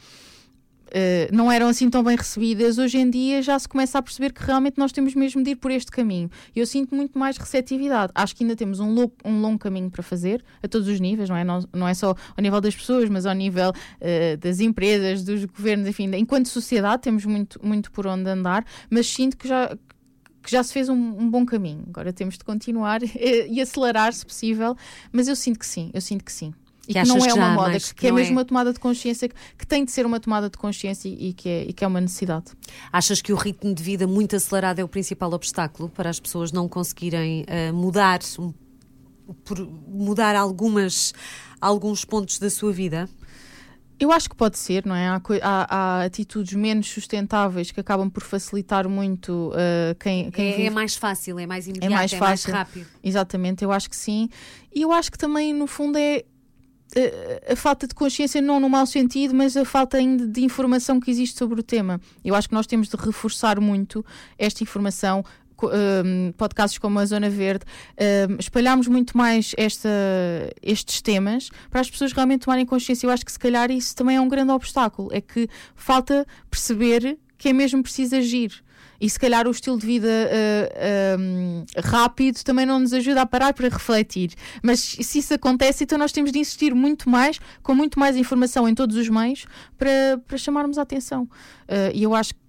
Uh, 0.94 1.36
não 1.36 1.52
eram 1.52 1.68
assim 1.68 1.90
tão 1.90 2.04
bem 2.04 2.16
recebidas, 2.16 2.78
hoje 2.78 3.00
em 3.00 3.10
dia 3.10 3.42
já 3.42 3.58
se 3.58 3.68
começa 3.68 3.98
a 3.98 4.02
perceber 4.02 4.32
que 4.32 4.44
realmente 4.44 4.78
nós 4.78 4.92
temos 4.92 5.16
mesmo 5.16 5.44
de 5.44 5.52
ir 5.52 5.56
por 5.56 5.72
este 5.72 5.92
caminho. 5.92 6.30
E 6.56 6.60
eu 6.60 6.68
sinto 6.68 6.94
muito 6.94 7.18
mais 7.18 7.36
receptividade. 7.36 8.12
Acho 8.14 8.36
que 8.36 8.44
ainda 8.44 8.56
temos 8.56 8.80
um, 8.80 8.94
longo, 8.94 9.14
um 9.26 9.42
longo 9.42 9.58
caminho 9.58 9.90
para 9.90 10.04
fazer, 10.04 10.44
a 10.62 10.68
todos 10.68 10.88
os 10.88 11.00
níveis, 11.00 11.30
não 11.30 11.36
é, 11.36 11.44
não, 11.44 11.68
não 11.74 11.88
é 11.88 11.96
só 11.96 12.10
ao 12.10 12.42
nível 12.42 12.62
das 12.62 12.76
pessoas, 12.76 13.10
mas 13.10 13.26
ao 13.26 13.34
nível 13.34 13.72
uh, 13.72 14.38
das 14.38 14.60
empresas, 14.60 15.24
dos 15.24 15.46
governos, 15.46 15.88
enfim, 15.88 16.12
enquanto 16.16 16.48
sociedade 16.48 17.02
temos 17.02 17.26
muito, 17.26 17.60
muito 17.66 17.92
por 17.92 18.06
onde 18.06 18.30
andar, 18.30 18.64
mas 18.88 19.08
sinto 19.08 19.36
que 19.36 19.48
já, 19.48 19.76
que 20.44 20.52
já 20.52 20.62
se 20.62 20.74
fez 20.74 20.90
um, 20.90 20.96
um, 20.96 21.30
bom 21.30 21.44
caminho. 21.44 21.86
Agora 21.88 22.14
temos 22.14 22.38
de 22.38 22.44
continuar 22.44 23.02
e, 23.02 23.60
acelerar, 23.60 24.14
se 24.14 24.24
possível, 24.24 24.76
mas 25.12 25.28
eu 25.28 25.36
sinto 25.36 25.58
que 25.58 25.66
sim, 25.66 25.90
eu 25.94 26.02
sinto 26.02 26.24
que 26.24 26.32
sim. 26.32 26.54
E 26.88 26.94
que, 26.94 27.02
que 27.02 27.08
não 27.08 27.26
é 27.26 27.34
uma 27.34 27.50
moda, 27.52 27.80
que, 27.80 27.96
que 27.96 28.08
é 28.08 28.12
mesmo 28.12 28.34
é... 28.34 28.38
uma 28.40 28.46
tomada 28.46 28.74
de 28.74 28.80
consciência, 28.80 29.30
que, 29.30 29.36
que, 29.58 29.66
tem 29.66 29.86
de 29.86 29.92
ser 29.92 30.06
uma 30.06 30.20
tomada 30.20 30.50
de 30.50 30.58
consciência 30.58 31.08
e, 31.08 31.30
e 31.30 31.34
que 31.34 31.48
é, 31.48 31.64
e 31.64 31.74
que 31.74 31.84
é 31.84 31.88
uma 31.88 32.02
necessidade. 32.02 32.46
Achas 32.92 33.22
que 33.22 33.32
o 33.32 33.38
ritmo 33.38 33.74
de 33.74 33.82
vida 33.82 34.06
muito 34.06 34.36
acelerado 34.36 34.80
é 34.80 34.84
o 34.84 34.88
principal 34.88 35.32
obstáculo 35.32 35.88
para 35.88 36.10
as 36.10 36.20
pessoas 36.20 36.52
não 36.52 36.68
conseguirem 36.68 37.44
uh, 37.44 37.74
mudar, 37.74 38.20
um, 38.38 38.54
por, 39.46 39.60
mudar 39.88 40.36
algumas, 40.36 41.14
alguns 41.62 42.04
pontos 42.04 42.38
da 42.38 42.50
sua 42.50 42.74
vida? 42.74 43.08
Eu 43.98 44.12
acho 44.12 44.30
que 44.30 44.36
pode 44.36 44.58
ser, 44.58 44.86
não 44.86 44.96
é? 44.96 45.08
Há, 45.08 45.22
há, 45.42 45.68
há, 45.70 46.04
atitudes 46.04 46.54
menos 46.54 46.90
sustentáveis 46.90 47.72
que 47.72 47.80
acabam 47.80 48.10
por 48.10 48.24
facilitar 48.24 48.90
muito 48.90 49.52
uh, 49.52 49.96
quem, 49.98 50.30
quem 50.32 50.50
é, 50.50 50.52
vive. 50.52 50.68
é 50.68 50.70
mais 50.70 50.98
fácil, 50.98 51.40
é 51.40 51.46
mais 51.46 51.68
imediato, 51.68 51.94
é 51.94 51.96
mais, 51.96 52.12
fácil. 52.12 52.50
É 52.50 52.54
mais 52.54 52.68
rápido. 52.68 52.88
Exatamente, 53.02 53.64
eu 53.64 53.72
acho 53.72 53.90
que 53.90 53.96
sim. 53.96 54.28
E 54.76 54.82
eu 54.82 54.92
acho 54.92 55.10
que 55.10 55.18
também, 55.18 55.54
no 55.54 55.68
fundo, 55.68 55.98
é 55.98 56.26
a, 57.52 57.56
falta 57.56 57.88
de 57.88 57.96
consciência, 57.96 58.42
não 58.42 58.60
no 58.60 58.70
mau 58.70 58.86
sentido, 58.86 59.34
mas 59.34 59.56
a 59.58 59.66
falta 59.66 59.98
ainda 59.98 60.28
de 60.28 60.44
informação 60.44 61.00
que 61.00 61.10
existe 61.10 61.38
sobre 61.38 61.60
o 61.60 61.64
tema. 61.64 62.00
Eu 62.24 62.36
acho 62.36 62.48
que 62.48 62.54
nós 62.54 62.68
temos 62.68 62.88
de 62.88 62.96
reforçar 62.96 63.60
muito 63.60 64.06
esta 64.38 64.64
informação, 64.64 65.24
um, 65.64 66.32
podcasts 66.34 66.78
como 66.78 67.00
a 67.00 67.06
Zona 67.06 67.30
Verde, 67.30 67.66
um, 68.30 68.36
espalharmos 68.40 68.88
muito 68.88 69.18
mais 69.18 69.54
esta, 69.58 69.90
estes 70.62 71.02
temas 71.02 71.50
para 71.70 71.82
as 71.82 71.90
pessoas 71.90 72.12
realmente 72.12 72.42
tomarem 72.42 72.66
consciência. 72.66 73.06
Eu 73.08 73.12
acho 73.12 73.26
que 73.26 73.32
se 73.32 73.40
calhar 73.40 73.72
isso 73.72 73.96
também 73.96 74.18
é 74.18 74.22
um 74.22 74.30
grande 74.30 74.52
obstáculo, 74.52 75.10
é 75.12 75.22
que 75.22 75.48
falta 75.76 76.26
perceber 76.50 77.18
que 77.38 77.50
é 77.50 77.54
mesmo 77.54 77.84
preciso 77.84 78.16
agir. 78.16 78.64
E 79.04 79.10
se 79.10 79.20
calhar 79.20 79.46
o 79.46 79.52
estilo 79.52 79.78
de 79.78 79.86
vida 79.86 80.08
uh, 80.08 81.20
um, 81.20 81.66
rápido 81.84 82.42
também 82.42 82.66
não 82.66 82.80
nos 82.80 82.94
ajuda 82.94 83.24
a 83.24 83.26
parar 83.26 83.54
para 83.54 83.68
refletir. 83.68 84.32
Mas 84.62 84.80
se 84.80 85.20
isso 85.20 85.34
acontece, 85.34 85.84
então 85.84 85.98
nós 85.98 86.14
temos 86.14 86.32
de 86.32 86.40
insistir 86.40 86.74
muito 86.74 87.10
mais, 87.10 87.38
com 87.62 87.76
muito 87.76 88.00
mais 88.00 88.16
informação 88.16 88.66
em 88.66 88.74
todos 88.74 88.96
os 88.96 89.10
meios, 89.10 89.46
para, 89.78 90.22
para 90.26 90.38
chamarmos 90.38 90.78
a 90.78 90.84
atenção. 90.84 91.24
Uh, 91.24 91.92
e 91.94 92.02
eu 92.02 92.16
acho 92.16 92.34
que 92.34 92.43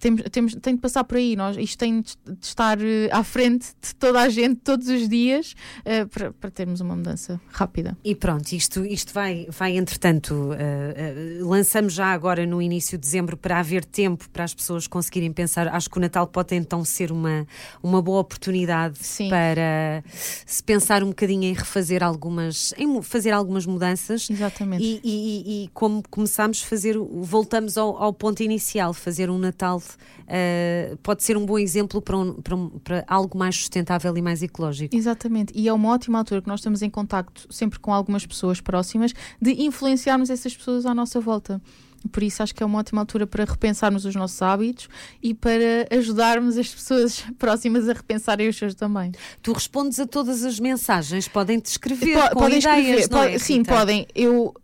temos, 0.00 0.22
temos, 0.30 0.54
tem 0.56 0.74
de 0.74 0.80
passar 0.80 1.04
por 1.04 1.16
aí. 1.16 1.36
Nós, 1.36 1.56
isto 1.56 1.78
tem 1.78 2.00
de, 2.00 2.16
estar 2.40 2.80
eh, 2.80 3.08
à 3.10 3.22
frente 3.22 3.68
de 3.80 3.94
toda 3.94 4.20
a 4.20 4.28
gente 4.28 4.56
todos 4.56 4.88
os 4.88 5.08
dias 5.08 5.54
uh, 5.80 6.06
para, 6.08 6.32
para, 6.32 6.50
termos 6.50 6.80
uma 6.80 6.96
mudança 6.96 7.40
rápida. 7.48 7.96
E 8.04 8.14
pronto, 8.14 8.52
isto, 8.52 8.84
isto 8.84 9.12
vai, 9.12 9.46
vai 9.50 9.76
entretanto, 9.76 10.32
uh, 10.32 11.42
uh, 11.42 11.48
lançamos 11.48 11.92
já 11.92 12.06
agora 12.06 12.46
no 12.46 12.60
início 12.62 12.96
de 12.96 13.02
dezembro 13.02 13.36
para 13.36 13.58
haver 13.58 13.84
tempo 13.84 14.28
para 14.30 14.44
as 14.44 14.54
pessoas 14.54 14.86
conseguirem 14.86 15.32
pensar. 15.32 15.68
Acho 15.68 15.90
que 15.90 15.98
o 15.98 16.00
Natal 16.00 16.26
pode 16.26 16.54
então 16.54 16.84
ser 16.84 17.12
uma, 17.12 17.46
uma 17.82 18.00
boa 18.00 18.20
oportunidade 18.20 18.98
Sim. 19.00 19.28
para 19.28 20.02
se 20.46 20.62
pensar 20.62 21.02
um 21.02 21.08
bocadinho 21.08 21.44
em 21.44 21.52
refazer 21.52 22.02
algumas, 22.02 22.74
em 22.78 23.02
fazer 23.02 23.32
algumas 23.32 23.66
mudanças. 23.66 24.28
Exatamente. 24.30 24.82
E, 24.82 25.00
e, 25.04 25.64
e 25.64 25.68
como 25.68 26.02
começámos 26.10 26.62
a 26.62 26.66
fazer, 26.66 26.96
voltamos 26.98 27.76
ao, 27.76 27.96
ao 27.96 28.12
ponto 28.12 28.42
inicial, 28.42 28.94
fazer 28.94 29.28
um 29.30 29.41
Natal 29.42 29.78
uh, 29.78 30.96
pode 31.02 31.22
ser 31.22 31.36
um 31.36 31.44
bom 31.44 31.58
exemplo 31.58 32.00
para, 32.00 32.16
um, 32.16 32.34
para, 32.34 32.56
um, 32.56 32.68
para, 32.70 33.04
algo 33.06 33.36
mais 33.36 33.56
sustentável 33.56 34.16
e 34.16 34.22
mais 34.22 34.42
ecológico. 34.42 34.96
Exatamente, 34.96 35.52
e 35.54 35.68
é 35.68 35.72
uma 35.72 35.90
ótima 35.90 36.18
altura 36.18 36.40
que 36.40 36.48
nós 36.48 36.60
estamos 36.60 36.82
em 36.82 36.88
contacto 36.88 37.46
sempre 37.50 37.78
com 37.78 37.92
algumas 37.92 38.24
pessoas 38.24 38.60
próximas 38.60 39.12
de 39.40 39.62
influenciarmos 39.62 40.30
essas 40.30 40.56
pessoas 40.56 40.86
à 40.86 40.94
nossa 40.94 41.20
volta. 41.20 41.60
Por 42.10 42.22
isso 42.22 42.42
acho 42.42 42.54
que 42.54 42.62
é 42.62 42.66
uma 42.66 42.78
ótima 42.78 43.00
altura 43.00 43.26
para 43.26 43.44
repensarmos 43.44 44.04
os 44.04 44.14
nossos 44.14 44.40
hábitos 44.42 44.88
e 45.22 45.34
para 45.34 45.86
ajudarmos 45.90 46.56
as 46.56 46.68
pessoas 46.68 47.24
próximas 47.38 47.88
a 47.88 47.92
repensarem 47.92 48.48
os 48.48 48.56
seus 48.56 48.74
também. 48.74 49.12
Tu 49.40 49.52
respondes 49.52 50.00
a 50.00 50.06
todas 50.06 50.42
as 50.42 50.58
mensagens, 50.58 51.28
podem 51.28 51.60
te 51.60 51.66
escrever 51.66 52.30
podem 52.32 52.58
ideias, 52.58 53.00
escrever, 53.02 53.34
é, 53.34 53.38
Sim, 53.38 53.62
podem. 53.62 54.06
Eu 54.14 54.54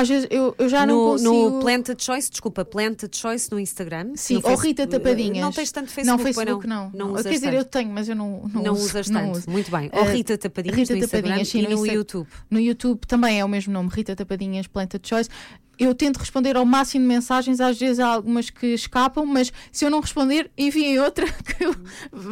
às 0.00 0.08
vezes 0.08 0.26
eu, 0.30 0.54
eu 0.58 0.68
já 0.68 0.84
no, 0.86 0.92
não 0.92 1.10
consigo... 1.12 1.50
No 1.50 1.60
Planted 1.60 2.04
Choice, 2.04 2.30
desculpa, 2.30 2.64
Planted 2.64 3.16
Choice 3.16 3.50
no 3.50 3.60
Instagram. 3.60 4.12
Sim, 4.16 4.40
ou 4.42 4.54
Rita 4.56 4.86
Tapadinhas. 4.86 5.38
Não 5.38 5.52
tens 5.52 5.70
tanto 5.70 5.90
Facebook, 5.90 6.18
Não, 6.18 6.24
Facebook 6.24 6.66
não. 6.66 6.90
não. 6.92 7.08
não. 7.12 7.22
Quer 7.22 7.30
dizer, 7.30 7.46
tanto. 7.46 7.56
eu 7.56 7.64
tenho, 7.64 7.90
mas 7.90 8.08
eu 8.08 8.16
não, 8.16 8.48
não, 8.52 8.62
não 8.62 8.72
uso, 8.72 8.86
usas 8.86 9.08
tanto. 9.08 9.38
Uso. 9.38 9.50
Muito 9.50 9.70
bem. 9.70 9.90
Ou 9.92 10.02
uh, 10.02 10.06
Rita 10.06 10.36
Tapadinhas 10.36 10.78
Rita 10.78 10.92
no 10.94 10.98
Instagram 10.98 11.22
Tapadinhas, 11.22 11.48
sim, 11.48 11.60
e 11.60 11.68
no, 11.68 11.76
no 11.76 11.86
YouTube. 11.86 12.28
No 12.50 12.60
YouTube 12.60 13.00
também 13.06 13.38
é 13.38 13.44
o 13.44 13.48
mesmo 13.48 13.72
nome, 13.72 13.88
Rita 13.92 14.16
Tapadinhas 14.16 14.66
Planted 14.66 15.06
Choice 15.08 15.30
eu 15.78 15.94
tento 15.94 16.18
responder 16.18 16.56
ao 16.56 16.64
máximo 16.64 17.04
de 17.04 17.08
mensagens, 17.08 17.60
às 17.60 17.78
vezes 17.78 17.98
há 18.00 18.06
algumas 18.06 18.50
que 18.50 18.68
escapam, 18.68 19.26
mas 19.26 19.52
se 19.72 19.84
eu 19.84 19.90
não 19.90 20.00
responder, 20.00 20.50
enviem 20.56 20.98
outra, 20.98 21.26
que 21.42 21.64
eu, 21.64 21.74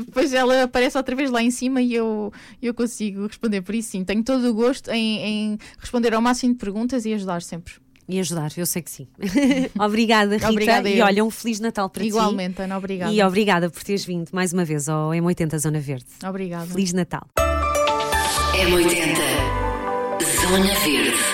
depois 0.04 0.32
ela 0.32 0.64
aparece 0.64 0.96
outra 0.96 1.14
vez 1.14 1.30
lá 1.30 1.42
em 1.42 1.50
cima 1.50 1.80
e 1.82 1.94
eu, 1.94 2.32
eu 2.60 2.74
consigo 2.74 3.26
responder. 3.26 3.62
Por 3.62 3.74
isso, 3.74 3.90
sim, 3.90 4.04
tenho 4.04 4.22
todo 4.22 4.48
o 4.48 4.54
gosto 4.54 4.90
em, 4.90 5.18
em 5.18 5.58
responder 5.78 6.14
ao 6.14 6.22
máximo 6.22 6.52
de 6.54 6.58
perguntas 6.58 7.04
e 7.04 7.12
ajudar 7.14 7.42
sempre. 7.42 7.74
E 8.08 8.18
ajudar, 8.18 8.50
eu 8.56 8.66
sei 8.66 8.82
que 8.82 8.90
sim. 8.90 9.06
obrigada, 9.78 10.34
Rita. 10.34 10.50
Obrigada, 10.50 10.90
e 10.90 11.00
olha, 11.00 11.24
um 11.24 11.30
Feliz 11.30 11.60
Natal 11.60 11.88
para 11.88 12.04
Igualmente, 12.04 12.26
ti. 12.28 12.32
Igualmente, 12.32 12.62
Ana, 12.62 12.78
obrigada. 12.78 13.12
E 13.12 13.22
obrigada 13.22 13.70
por 13.70 13.82
teres 13.82 14.04
vindo 14.04 14.28
mais 14.32 14.52
uma 14.52 14.64
vez 14.64 14.88
ao 14.88 15.10
M80 15.10 15.58
Zona 15.58 15.80
Verde. 15.80 16.06
Obrigada. 16.28 16.66
Feliz 16.66 16.92
Natal. 16.92 17.26
M80 18.54 19.16
Zona 20.42 20.74
Verde. 20.84 21.31